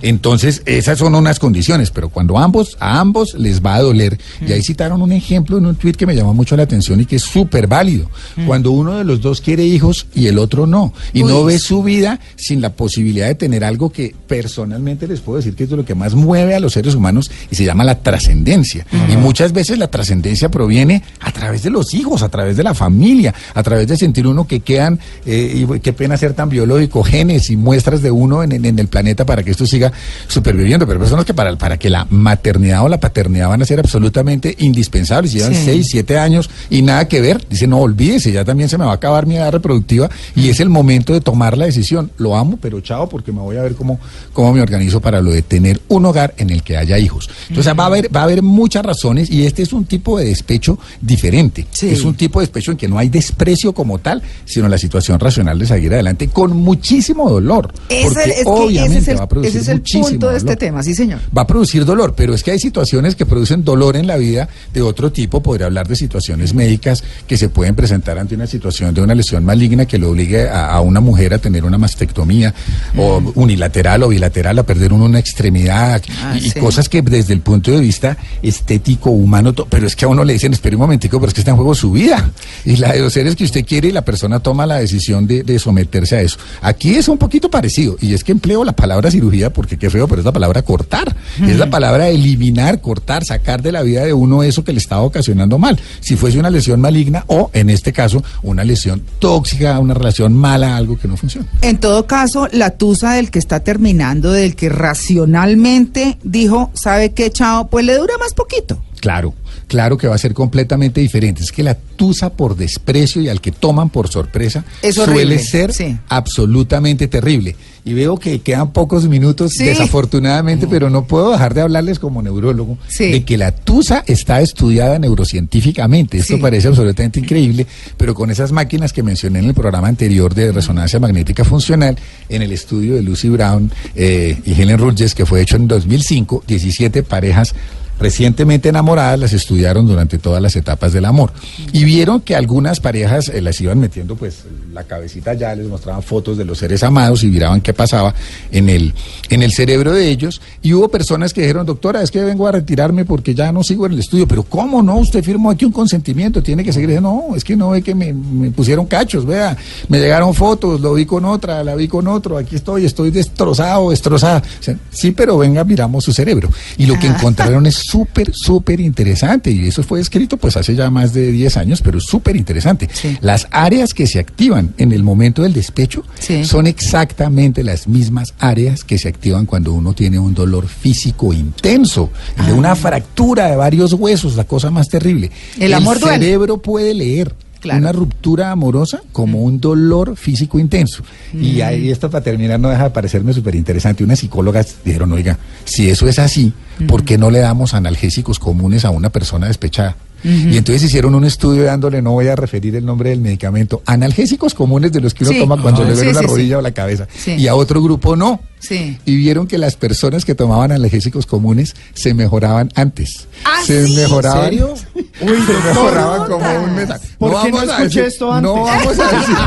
Entonces, 0.03 0.63
esas 0.67 0.99
son 0.99 1.15
unas 1.15 1.39
condiciones, 1.39 1.91
pero 1.91 2.09
cuando 2.09 2.39
ambos, 2.39 2.77
a 2.81 3.01
ambos 3.01 3.35
les 3.35 3.65
va 3.65 3.77
a 3.77 3.83
doler. 3.83 4.19
Y 4.47 4.53
ahí 4.53 4.63
citaron 4.63 5.01
un 5.01 5.13
ejemplo 5.13 5.59
en 5.59 5.67
un 5.67 5.77
tuit 5.77 5.97
que 5.97 6.07
me 6.07 6.15
llamó 6.15 6.35
mucho 6.35 6.57
la 6.57 6.65
atención 6.65 7.01
y 7.01 7.07
que 7.07 7.17
es 7.17 7.23
súper 7.23 7.67
válido. 7.67 8.11
Cuando 8.47 8.73
uno 8.73 8.99
de 8.99 9.05
los 9.05 9.21
dos 9.21 9.41
quiere 9.41 9.65
hijos 9.65 10.07
y 10.15 10.27
el 10.27 10.39
otro 10.39 10.67
no. 10.67 10.93
Y 11.13 11.23
no 11.23 11.45
ve 11.45 11.59
su 11.59 11.83
vida 11.83 12.21
sin 12.37 12.61
la 12.61 12.73
posibilidad 12.73 13.29
de 13.29 13.35
tener 13.35 13.65
algo 13.65 13.91
que 13.91 14.15
personalmente 14.27 15.07
les 15.07 15.21
puedo 15.21 15.37
decir 15.37 15.55
que 15.55 15.65
es 15.65 15.71
de 15.71 15.77
lo 15.77 15.85
que 15.85 15.95
más 15.95 16.15
mueve 16.15 16.55
a 16.55 16.61
los 16.61 16.73
seres 16.73 16.95
humanos 16.95 17.31
y 17.51 17.55
se 17.55 17.65
llama 17.65 17.85
la 17.85 18.01
trascendencia. 18.01 18.87
Y 19.11 19.17
muchas 19.17 19.53
veces 19.53 19.79
la 19.79 19.89
trascendencia 19.89 20.49
proviene 20.49 21.03
a 21.21 21.31
través 21.31 21.63
de 21.63 21.71
los 21.71 21.93
hijos, 21.95 22.23
a 22.23 22.29
través 22.29 22.57
de 22.57 22.63
la 22.63 22.75
familia, 22.75 23.35
a 23.55 23.63
través 23.63 23.87
de 23.87 23.97
sentir 23.97 24.27
uno 24.27 24.47
que 24.47 24.61
quedan, 24.61 24.99
eh, 25.27 25.65
y 25.75 25.81
qué 25.81 25.93
pena 25.93 26.17
ser 26.17 26.33
tan 26.33 26.49
biológico, 26.49 27.03
genes 27.05 27.51
y 27.51 27.57
muestras 27.57 28.03
de 28.03 28.11
uno 28.11 28.43
en, 28.43 28.53
en- 28.53 28.65
en 28.65 28.79
el 28.79 28.89
planeta 28.89 29.25
para 29.27 29.43
que 29.43 29.51
esto 29.53 29.67
siga 29.67 29.93
superviviendo. 30.27 30.87
Pero 30.87 30.99
personas 30.99 31.25
que 31.25 31.35
para, 31.35 31.55
para 31.57 31.77
que 31.77 31.91
la 31.91 32.07
maternidad 32.11 32.83
o 32.83 32.89
la 32.89 32.99
paternidad 32.99 33.49
van 33.51 33.63
a 33.63 33.67
ser 33.67 33.79
absolutamente 33.79 34.55
indispensables. 34.59 35.33
Llevan 35.33 35.55
Sí. 35.55 35.63
seis, 35.65 35.89
siete 35.91 36.19
años 36.19 36.49
y 36.71 36.83
nada 36.83 37.07
que 37.07 37.21
ver, 37.21 37.47
dice, 37.49 37.67
no 37.67 37.79
olvídese, 37.79 38.33
ya 38.33 38.45
también 38.45 38.69
se 38.69 38.79
me 38.79 38.85
va 38.85 38.93
a 38.93 38.95
acabar 38.95 39.27
mi 39.27 39.37
edad 39.37 39.53
reproductiva 39.53 40.09
y 40.35 40.49
es 40.49 40.61
el 40.61 40.71
momento 40.71 41.13
de 41.13 41.21
tomar 41.21 41.57
la 41.59 41.67
decisión. 41.67 42.11
Lo 42.17 42.37
amo, 42.37 42.59
pero 42.61 42.81
chao, 42.81 43.09
porque 43.09 43.31
me 43.33 43.41
voy 43.41 43.57
a 43.59 43.63
ver 43.63 43.75
cómo, 43.75 44.01
cómo 44.33 44.53
me 44.55 44.63
organizo 44.63 45.01
para 45.01 45.21
lo 45.21 45.31
de 45.31 45.43
tener 45.43 45.81
un 45.89 46.07
hogar 46.07 46.35
en 46.39 46.51
el 46.51 46.63
que 46.63 46.77
haya 46.79 46.99
hijos. 46.99 47.29
Entonces 47.49 47.73
va 47.79 47.85
a 47.85 47.87
haber, 47.87 48.15
va 48.15 48.21
a 48.21 48.25
haber 48.25 48.43
muchas 48.43 48.83
razones 48.83 48.94
y 49.31 49.45
este 49.45 49.63
es 49.63 49.73
un 49.73 49.85
tipo 49.85 50.19
de 50.19 50.27
despecho 50.27 50.79
diferente. 51.01 51.67
Sí. 51.71 51.89
Es 51.91 52.03
un 52.03 52.15
tipo 52.15 52.41
de 52.41 52.47
despecho 52.47 52.71
en 52.73 52.77
que 52.77 52.89
no 52.89 52.99
hay 52.99 53.09
desprecio 53.09 53.73
como 53.73 53.99
tal, 53.99 54.23
sino 54.45 54.69
la 54.69 54.79
situación 54.79 55.19
racional 55.21 55.59
de 55.59 55.67
seguir 55.67 55.93
adelante 55.95 56.29
con 56.29 56.57
muchísimo 56.57 57.29
dolor. 57.31 57.73
Porque 57.73 58.31
es 58.31 58.37
que 58.37 58.43
obviamente 58.45 58.99
ese 58.99 58.99
es 58.99 59.09
el, 59.09 59.21
va 59.21 59.25
a 59.25 59.29
producir 59.29 59.51
ese 59.51 59.59
es 59.61 59.69
el 59.69 59.81
punto 59.81 60.29
de 60.31 60.37
este 60.37 60.47
dolor 60.47 60.59
tema, 60.59 60.83
sí 60.83 60.95
señor. 60.95 61.21
va 61.37 61.43
a 61.43 61.47
producir 61.47 61.85
dolor, 61.85 62.15
pero 62.17 62.35
es 62.35 62.43
que 62.43 62.51
hay 62.53 62.59
situaciones 62.59 63.15
que 63.17 63.27
producen 63.27 63.65
dolor 63.65 63.97
en 63.97 64.07
la 64.07 64.17
vida 64.17 64.49
de 64.73 64.83
otro 64.83 65.11
tipo. 65.11 65.43
Podría 65.43 65.67
hablar 65.67 65.89
de 65.89 65.97
situaciones 65.97 66.55
médicas 66.55 67.03
que 67.27 67.37
se 67.37 67.49
pueden 67.49 67.75
presentar 67.75 68.19
ante 68.19 68.35
una 68.35 68.47
situación 68.47 68.95
de 68.95 69.03
una 69.03 69.15
lesión 69.15 69.45
maligna 69.45 69.87
que 69.87 69.99
le 69.99 70.07
obligue 70.07 70.49
a, 70.49 70.73
a 70.73 70.81
una 70.81 71.01
mujer 71.01 71.35
a 71.35 71.39
tener 71.39 71.65
una 71.65 71.79
mastectomía 71.79 72.55
o 72.97 73.21
unilateral 73.35 74.03
o 74.03 74.09
bilateral, 74.09 74.59
a 74.59 74.63
perder 74.63 74.93
una 74.93 75.19
extremidad 75.19 76.03
Ah, 76.23 76.37
y, 76.41 76.47
y 76.49 76.51
cosas 76.53 76.89
que 76.89 77.03
desde 77.03 77.33
el 77.33 77.41
punto 77.41 77.71
de 77.71 77.81
vista 77.81 78.17
estético, 78.43 78.84
humano, 79.11 79.53
pero 79.69 79.87
es 79.87 79.97
que 79.97 80.05
a 80.05 80.09
uno 80.09 80.25
le 80.25 80.35
dicen, 80.35 80.53
espere 80.53 80.77
un 80.77 80.83
momentico, 80.83 81.19
pero 81.19 81.29
es 81.29 81.35
que 81.35 81.41
está 81.41 81.51
en 81.51 81.57
juego 81.57 81.75
su 81.75 81.93
vida 81.93 82.31
y 82.65 82.77
la 82.77 82.93
de 82.93 83.01
los 83.01 83.13
seres 83.13 83.37
que 83.37 83.45
usted 83.45 83.65
quiere 83.65 83.89
y 83.89 83.93
la 83.93 84.05
persona 84.05 84.41
toma 84.41 84.67
la 84.67 84.77
decisión 84.77 85.27
de, 85.27 85.43
de 85.43 85.59
someterse 85.59 86.17
a 86.17 86.23
eso. 86.23 86.39
Aquí 86.61 86.95
es 86.95 87.09
un 87.09 87.19
poquito 87.19 87.51
parecido 87.51 87.97
y 88.01 88.15
es 88.15 88.25
que 88.25 88.33
empleo 88.33 88.65
la 88.65 88.73
palabra 88.73 89.11
cirugía 89.11 89.53
porque 89.53 89.79
qué 89.79 89.91
feo, 89.91 90.09
pero 90.09 90.21
es 90.21 90.25
la 90.25 90.33
palabra 90.33 90.63
cortar, 90.63 91.15
es 91.41 91.59
la 91.59 91.71
palabra 91.71 92.09
eliminar, 92.09 92.81
cortar, 92.81 93.25
sacar 93.25 93.63
de 93.63 93.73
la 93.73 93.83
vida 93.83 94.05
de 94.05 94.13
uno 94.13 94.43
eso 94.43 94.65
que 94.65 94.73
le 94.73 94.79
estaba 94.79 95.03
ocasionando 95.03 95.59
mal. 95.59 95.79
Si 96.01 96.17
fuese 96.17 96.39
una 96.39 96.51
lesión 96.51 96.81
maligna 96.81 97.25
o, 97.27 97.51
en 97.53 97.71
este 97.71 97.93
caso, 97.93 98.23
una 98.43 98.65
lesión 98.65 99.03
tóxica, 99.19 99.79
una 99.79 99.95
relación 99.95 100.35
mala, 100.35 100.77
algo 100.77 100.99
que 100.99 101.09
no 101.09 101.17
funciona. 101.17 101.47
En 101.63 101.79
todo 101.79 102.07
caso, 102.07 102.49
la 102.53 102.71
tusa 102.71 103.15
del 103.15 103.31
que 103.31 103.39
está 103.39 103.61
terminando, 103.61 104.33
del 104.33 104.57
que 104.57 104.69
racionalmente 104.69 106.19
dijo, 106.23 106.71
¿sabe 106.75 107.13
qué, 107.13 107.31
chao? 107.31 107.69
Pues 107.69 107.85
le 107.85 107.97
dura 107.97 108.15
más 108.19 108.35
poquito. 108.35 108.74
Claro, 109.01 109.35
claro 109.67 109.99
que 109.99 110.09
va 110.09 110.15
a 110.15 110.19
ser 110.19 110.33
completamente 110.33 110.99
diferente. 111.01 111.43
Es 111.43 111.53
que 111.53 111.63
la 111.63 111.75
tusa 111.75 112.31
por 112.31 112.57
desprecio 112.57 113.21
y 113.21 113.29
al 113.29 113.43
que 113.43 113.53
toman 113.53 113.91
por 113.91 114.09
sorpresa 114.09 114.65
Es 114.81 114.95
suele 114.95 115.39
ser 115.41 115.75
sí. 115.75 115.99
absolutamente 116.09 117.07
terrible. 117.07 117.55
Y 117.85 117.93
veo 117.93 118.17
que 118.17 118.41
quedan 118.41 118.73
pocos 118.73 119.07
minutos, 119.07 119.53
Sí. 119.53 119.65
desafortunadamente, 119.65 120.67
pero 120.67 120.89
no 120.89 121.05
puedo 121.07 121.33
dejar 121.33 121.53
de 121.53 121.61
hablarles 121.61 121.99
como 121.99 122.23
neurólogo 122.23 122.79
Sí. 122.89 123.13
de 123.13 123.25
que 123.25 123.37
la 123.37 123.53
tusa 123.53 124.03
está 124.07 124.41
estudiada 124.41 124.99
neurocientíficamente. 124.99 126.17
Esto 126.17 126.41
parece 126.41 126.69
absolutamente 126.69 127.21
increíble, 127.21 127.67
pero 127.99 128.15
con 128.15 128.31
esas 128.31 128.53
máquinas 128.53 128.95
que 128.95 129.03
mencioné 129.03 129.41
en 129.41 129.45
el 129.47 129.55
programa 129.55 129.89
anterior 129.89 130.35
de 130.35 130.51
resonancia 130.51 130.99
magnética 130.99 131.45
funcional, 131.45 131.99
en 132.31 132.41
el 132.41 132.53
estudio 132.53 132.95
de 132.95 133.03
Lucy 133.03 133.29
Brown 133.29 133.71
eh, 133.95 134.39
y 134.47 134.53
Helen 134.61 134.79
Rutgers, 134.79 135.15
que 135.15 135.27
fue 135.27 135.43
hecho 135.43 135.57
en 135.57 135.69
2005, 135.69 136.43
17 136.47 137.03
parejas 137.03 137.55
recientemente 137.99 138.69
enamoradas 138.69 139.19
las 139.19 139.33
estudiaron 139.33 139.87
durante 139.87 140.19
todas 140.19 140.43
las 140.43 140.57
etapas 140.57 140.93
del 140.93 141.05
amor. 141.05 141.33
Y 141.73 141.85
vieron 141.85 142.21
que 142.21 142.35
algunas 142.35 142.81
parejas 142.81 143.29
eh, 143.29 143.41
las 143.41 143.61
iban 143.61 143.79
metiendo 143.79 144.17
pues 144.17 144.45
la 144.73 144.85
cabecita 144.85 145.35
ya 145.35 145.55
les 145.55 145.67
mostraban 145.67 146.03
fotos 146.03 146.37
de 146.37 146.45
los 146.45 146.59
seres 146.59 146.83
amados 146.83 147.23
y 147.23 147.29
miraban 147.29 147.61
qué 147.61 147.73
pasaba 147.73 148.15
en 148.51 148.69
el 148.69 148.95
en 149.31 149.43
el 149.43 149.53
cerebro 149.53 149.93
de 149.93 150.09
ellos. 150.09 150.41
Y 150.63 150.73
hubo 150.73 150.89
personas 150.89 151.33
que 151.33 151.43
dijeron 151.43 151.67
doctora 151.67 152.03
es 152.03 152.11
que 152.11 152.23
vengo 152.23 152.47
a 152.47 152.53
retirarme 152.53 153.05
porque 153.05 153.35
ya 153.35 153.53
no 153.53 153.63
sigo 153.63 153.87
en 153.87 153.93
el 153.93 154.01
estudio 154.01 154.27
pero 154.27 154.43
cómo 154.43 154.83
no 154.83 154.97
usted 154.97 155.23
firmó 155.23 155.51
aquí 155.51 155.65
un 155.65 155.73
consentimiento 155.73 156.43
tiene 156.43 156.65
que 156.65 156.73
seguir. 156.73 157.01
No 157.01 157.35
es 157.35 157.45
que 157.45 157.57
no 157.57 157.71
ve 157.71 157.83
que 157.83 157.95
me, 157.95 158.13
me 158.13 158.51
pusieron 158.51 158.87
cachos 158.87 159.25
vea. 159.25 159.57
Me 159.89 159.99
llegaron 159.99 160.35
fotos 160.35 160.81
lo 160.81 160.95
vi 160.95 161.07
con 161.07 161.25
otra 161.25 161.63
la 161.65 161.75
vi 161.75 161.89
con 161.89 162.09
otro 162.09 162.39
aquí 162.39 162.57
estoy 162.57 162.85
estoy 162.85 163.11
destrozado 163.11 163.91
destrozada. 163.91 164.43
O 164.61 164.63
sea, 164.63 164.77
sí 164.91 165.13
pero 165.13 165.39
venga 165.39 165.65
miramos 165.65 166.05
su 166.05 166.13
cerebro. 166.13 166.51
Y 166.77 166.87
lo 166.87 166.99
que 166.99 167.07
encontraron 167.07 167.67
es 167.67 167.84
súper, 167.87 168.33
súper 168.35 168.81
interesante 168.81 169.51
y 169.51 169.67
eso 169.67 169.83
fue 169.83 170.01
escrito 170.01 170.37
pues 170.37 170.57
hace 170.57 170.75
ya 170.75 170.91
más 170.91 171.13
de 171.13 171.31
10 171.33 171.57
años, 171.57 171.81
pero 171.83 171.99
es 171.99 172.05
súper 172.05 172.37
interesante. 172.37 172.89
Sí. 172.93 173.17
Las 173.21 173.47
áreas 173.51 173.95
que 173.95 174.07
se 174.07 174.19
activan 174.19 174.75
en 174.79 174.93
el 174.93 175.03
momento 175.03 175.43
del 175.43 175.53
despecho 175.53 176.05
Sí. 176.19 176.45
son 176.45 176.67
exactamente 176.67 177.63
las 177.63 177.87
mismas 177.89 178.35
áreas 178.39 178.85
que 178.85 178.99
se 178.99 179.09
activan 179.09 179.47
cuando 179.47 179.73
uno 179.73 179.93
tiene 179.95 180.19
un 180.19 180.35
dolor 180.35 180.69
físico 180.69 181.33
intenso, 181.33 182.11
de 182.47 182.53
Ah. 182.53 182.55
una 182.55 182.75
fractura 182.77 183.51
de 183.51 183.57
varios 183.57 183.93
huesos, 183.93 184.37
la 184.37 184.45
cosa 184.45 184.71
más 184.71 184.89
terrible. 184.89 185.31
El 185.59 185.75
amor 185.75 185.99
duele. 186.01 186.19
cerebro 186.19 186.59
puede 186.59 186.95
leer. 186.95 187.35
Claro. 187.65 187.81
Una 187.81 187.93
ruptura 187.93 188.51
amorosa 188.51 189.01
como 189.11 189.41
un 189.41 189.59
dolor 189.59 190.17
físico 190.17 190.59
intenso. 190.59 191.03
Y 191.33 191.63
ahí 191.63 191.91
esto 191.91 192.11
para 192.11 192.23
terminar 192.23 192.61
no 192.61 192.69
deja 192.69 192.85
de 192.85 192.91
parecerme 192.91 193.33
súper 193.33 193.55
interesante. 193.55 194.05
Unas 194.05 194.19
psicólogas 194.19 194.77
dijeron, 194.85 195.11
oiga, 195.13 195.39
si 195.65 195.89
eso 195.89 196.07
es 196.07 196.19
así, 196.19 196.53
¿por 196.87 197.05
qué 197.05 197.17
no 197.17 197.31
le 197.31 197.39
damos 197.39 197.73
analgésicos 197.73 198.39
comunes 198.39 198.85
a 198.85 198.91
una 198.91 199.09
persona 199.09 199.47
despechada? 199.47 199.97
Y 200.25 200.57
entonces 200.57 200.83
hicieron 200.85 201.15
un 201.15 201.25
estudio 201.25 201.65
dándole, 201.65 202.01
no 202.01 202.13
voy 202.13 202.29
a 202.29 202.35
referir 202.37 202.75
el 202.77 202.87
nombre 202.87 203.11
del 203.11 203.21
medicamento, 203.21 203.83
analgésicos 203.85 204.55
comunes 204.55 204.91
de 204.91 205.01
los 205.03 205.13
que 205.13 205.25
uno 205.25 205.33
Sí. 205.35 205.39
toma 205.41 205.61
cuando 205.61 205.85
le 205.85 205.93
duele 205.95 206.09
Sí, 206.11 206.15
la 206.15 206.21
sí, 206.21 206.27
sí. 206.27 206.31
rodilla 206.33 206.59
o 206.59 206.61
la 206.63 206.71
cabeza. 206.73 207.07
Sí. 207.15 207.33
Y 207.33 207.47
a 207.47 207.55
otro 207.55 207.83
grupo 207.83 208.17
no. 208.17 208.41
Sí. 208.59 208.97
Y 209.05 209.17
vieron 209.17 209.47
que 209.47 209.59
las 209.59 209.77
personas 209.77 210.25
que 210.25 210.35
tomaban 210.35 210.73
analgésicos 210.73 211.27
comunes 211.27 211.75
se 211.93 212.15
mejoraban 212.15 212.71
antes. 212.75 213.29
¿Ah, 213.45 213.61
se 213.67 213.87
sí? 213.87 213.95
mejoraban. 213.97 214.45
¿En 214.45 214.51
serio? 214.51 214.75
Uy, 215.21 215.43
se 215.47 215.69
mejoraban 215.69 216.31
como 216.31 216.65
un 216.65 216.75
mes. 216.75 216.89
¿Por 217.19 217.43
qué 217.43 217.51
no 217.53 217.63
escuché 217.63 218.07
esto 218.07 218.33
antes? 218.33 218.51
No 218.51 218.63
vamos 218.65 218.99
a 218.99 219.19
decir. 219.19 219.37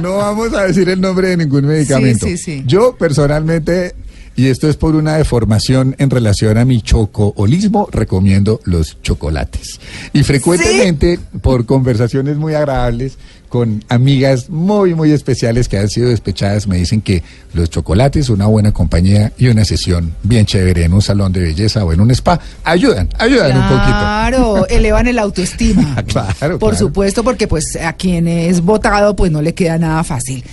No 0.00 0.16
vamos 0.18 0.52
a 0.52 0.64
decir 0.64 0.88
el 0.90 1.00
nombre 1.00 1.28
de 1.30 1.36
ningún 1.38 1.64
medicamento. 1.64 2.26
sí, 2.26 2.36
sí. 2.36 2.62
Yo 2.66 2.94
personalmente 2.96 3.94
Y 4.38 4.46
esto 4.46 4.68
es 4.68 4.76
por 4.76 4.94
una 4.94 5.16
deformación 5.16 5.96
en 5.98 6.10
relación 6.10 6.58
a 6.58 6.64
mi 6.64 6.80
chocoholismo, 6.80 7.88
recomiendo 7.90 8.60
los 8.62 9.02
chocolates. 9.02 9.80
Y 10.12 10.22
frecuentemente, 10.22 11.18
por 11.42 11.66
conversaciones 11.66 12.36
muy 12.36 12.54
agradables 12.54 13.18
con 13.48 13.82
amigas 13.88 14.48
muy, 14.48 14.94
muy 14.94 15.10
especiales 15.10 15.66
que 15.66 15.78
han 15.78 15.88
sido 15.88 16.10
despechadas, 16.10 16.68
me 16.68 16.76
dicen 16.76 17.00
que 17.00 17.24
los 17.52 17.68
chocolates, 17.68 18.28
una 18.28 18.46
buena 18.46 18.70
compañía 18.70 19.32
y 19.38 19.48
una 19.48 19.64
sesión 19.64 20.14
bien 20.22 20.46
chévere 20.46 20.84
en 20.84 20.92
un 20.92 21.02
salón 21.02 21.32
de 21.32 21.40
belleza 21.40 21.84
o 21.84 21.92
en 21.92 22.00
un 22.00 22.12
spa, 22.12 22.38
ayudan, 22.62 23.08
ayudan 23.18 23.56
un 23.56 23.68
poquito. 23.68 23.98
Claro, 23.98 24.66
elevan 24.70 25.08
el 25.08 25.18
autoestima. 25.18 25.96
Claro, 26.06 26.60
Por 26.60 26.70
claro. 26.70 26.76
supuesto, 26.76 27.24
porque 27.24 27.48
pues 27.48 27.76
a 27.82 27.94
quien 27.94 28.28
es 28.28 28.60
votado 28.60 29.16
pues 29.16 29.32
no 29.32 29.42
le 29.42 29.52
queda 29.52 29.78
nada 29.78 30.04
fácil. 30.04 30.44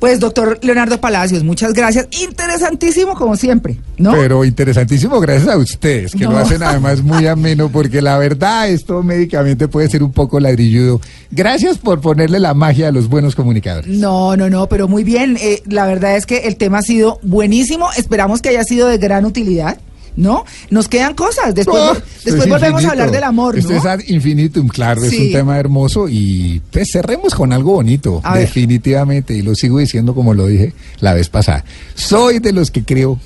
Pues 0.00 0.18
doctor 0.18 0.58
Leonardo 0.62 0.98
Palacios, 0.98 1.44
muchas 1.44 1.74
gracias. 1.74 2.08
Interesantísimo 2.22 3.14
como 3.14 3.36
siempre, 3.36 3.76
¿no? 3.98 4.12
Pero 4.12 4.44
interesantísimo, 4.46 5.20
gracias 5.20 5.48
a 5.48 5.58
ustedes, 5.58 6.12
que 6.12 6.24
No. 6.24 6.30
lo 6.32 6.38
hacen 6.38 6.62
además 6.62 7.02
muy 7.02 7.26
ameno, 7.26 7.68
porque 7.70 8.00
la 8.00 8.16
verdad 8.16 8.68
esto 8.70 9.02
médicamente 9.02 9.68
puede 9.68 9.90
ser 9.90 10.02
un 10.02 10.10
poco 10.12 10.40
ladrilludo. 10.40 11.02
Gracias 11.30 11.76
por 11.76 12.00
ponerle 12.00 12.40
la 12.40 12.54
magia 12.54 12.88
a 12.88 12.92
los 12.92 13.08
buenos 13.08 13.34
comunicadores. 13.36 13.88
No, 13.98 14.36
no, 14.36 14.48
no, 14.48 14.68
pero 14.68 14.88
muy 14.88 15.04
bien. 15.04 15.36
Eh, 15.40 15.62
la 15.66 15.86
verdad 15.86 16.16
es 16.16 16.24
que 16.24 16.38
el 16.48 16.56
tema 16.56 16.78
ha 16.78 16.82
sido 16.82 17.20
buenísimo. 17.22 17.88
Esperamos 17.96 18.40
que 18.40 18.48
haya 18.48 18.64
sido 18.64 18.88
de 18.88 18.96
gran 18.96 19.26
utilidad, 19.26 19.78
¿no? 20.16 20.44
Nos 20.70 20.88
quedan 20.88 21.14
cosas. 21.14 21.54
Después, 21.54 21.80
Oh, 21.82 21.94
después 22.24 22.44
es 22.44 22.48
volvemos 22.48 22.84
a 22.84 22.90
hablar 22.90 23.10
del 23.10 23.24
amor, 23.24 23.58
Esto 23.58 23.72
¿no? 23.72 23.78
es 23.78 23.86
ad 23.86 24.00
infinitum, 24.08 24.68
claro, 24.68 25.04
es 25.04 25.12
un 25.18 25.32
tema 25.32 25.58
hermoso 25.58 26.08
y 26.08 26.60
pues 26.70 26.90
cerremos 26.92 27.34
con 27.34 27.52
algo 27.52 27.72
bonito, 27.74 28.20
A 28.24 28.34
ver. 28.34 28.42
definitivamente, 28.46 29.34
y 29.34 29.42
lo 29.42 29.54
sigo 29.54 29.78
diciendo 29.78 30.14
como 30.14 30.34
lo 30.34 30.46
dije 30.46 30.72
la 31.00 31.14
vez 31.14 31.28
pasada. 31.28 31.64
Soy 31.94 32.38
de 32.38 32.52
los 32.52 32.70
que 32.70 32.84
creo 32.84 33.18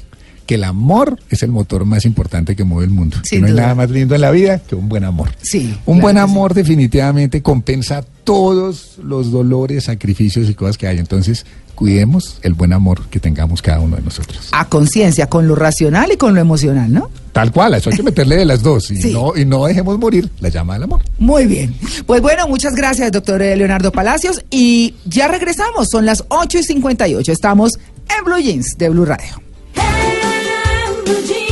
que 0.46 0.56
el 0.56 0.64
amor 0.64 1.18
es 1.30 1.42
el 1.42 1.50
motor 1.50 1.84
más 1.84 2.04
importante 2.04 2.54
que 2.54 2.64
mueve 2.64 2.84
el 2.86 2.90
mundo. 2.90 3.16
Y 3.30 3.38
no 3.38 3.46
hay 3.46 3.52
nada 3.54 3.74
más 3.74 3.90
lindo 3.90 4.14
en 4.14 4.20
la 4.20 4.30
vida 4.30 4.58
que 4.58 4.74
un 4.74 4.88
buen 4.88 5.04
amor. 5.04 5.30
Sí, 5.40 5.74
Un 5.86 5.96
claro 5.96 6.02
buen 6.02 6.16
que 6.16 6.20
amor 6.20 6.54
definitivamente 6.54 7.42
compensa 7.42 8.04
todos 8.24 8.98
los 9.02 9.30
dolores, 9.30 9.84
sacrificios 9.84 10.48
y 10.48 10.54
cosas 10.54 10.76
que 10.78 10.86
hay. 10.86 10.98
Entonces, 10.98 11.44
cuidemos 11.74 12.38
el 12.42 12.54
buen 12.54 12.72
amor 12.72 13.02
que 13.10 13.20
tengamos 13.20 13.62
cada 13.62 13.80
uno 13.80 13.96
de 13.96 14.02
nosotros. 14.02 14.48
A 14.52 14.68
conciencia, 14.68 15.28
con 15.28 15.48
lo 15.48 15.54
racional 15.54 16.12
y 16.12 16.16
con 16.16 16.34
lo 16.34 16.40
emocional, 16.40 16.92
¿no? 16.92 17.10
Tal 17.32 17.50
cual, 17.50 17.74
eso 17.74 17.90
hay 17.90 17.96
que 17.96 18.02
meterle 18.02 18.36
de 18.36 18.44
las 18.44 18.62
dos 18.62 18.90
y, 18.90 18.96
Sí. 19.02 19.12
no, 19.12 19.36
y 19.36 19.44
no 19.44 19.64
dejemos 19.66 19.98
morir 19.98 20.30
la 20.40 20.48
llama 20.50 20.74
del 20.74 20.84
amor. 20.84 21.02
Muy 21.18 21.46
bien. 21.46 21.74
Pues 22.06 22.20
bueno, 22.22 22.46
muchas 22.48 22.74
gracias, 22.74 23.10
doctor 23.12 23.40
Leonardo 23.40 23.90
Palacios. 23.92 24.44
Y 24.50 24.94
ya 25.04 25.26
regresamos, 25.28 25.88
son 25.90 26.06
las 26.06 26.24
8 26.28 26.58
y 26.58 26.62
58. 26.62 27.32
Estamos 27.32 27.72
en 28.18 28.24
Blue 28.24 28.38
Jeans 28.38 28.76
de 28.78 28.88
Blue 28.90 29.04
Radio. 29.04 29.42
Blue 31.04 31.26
Jeans. 31.26 31.43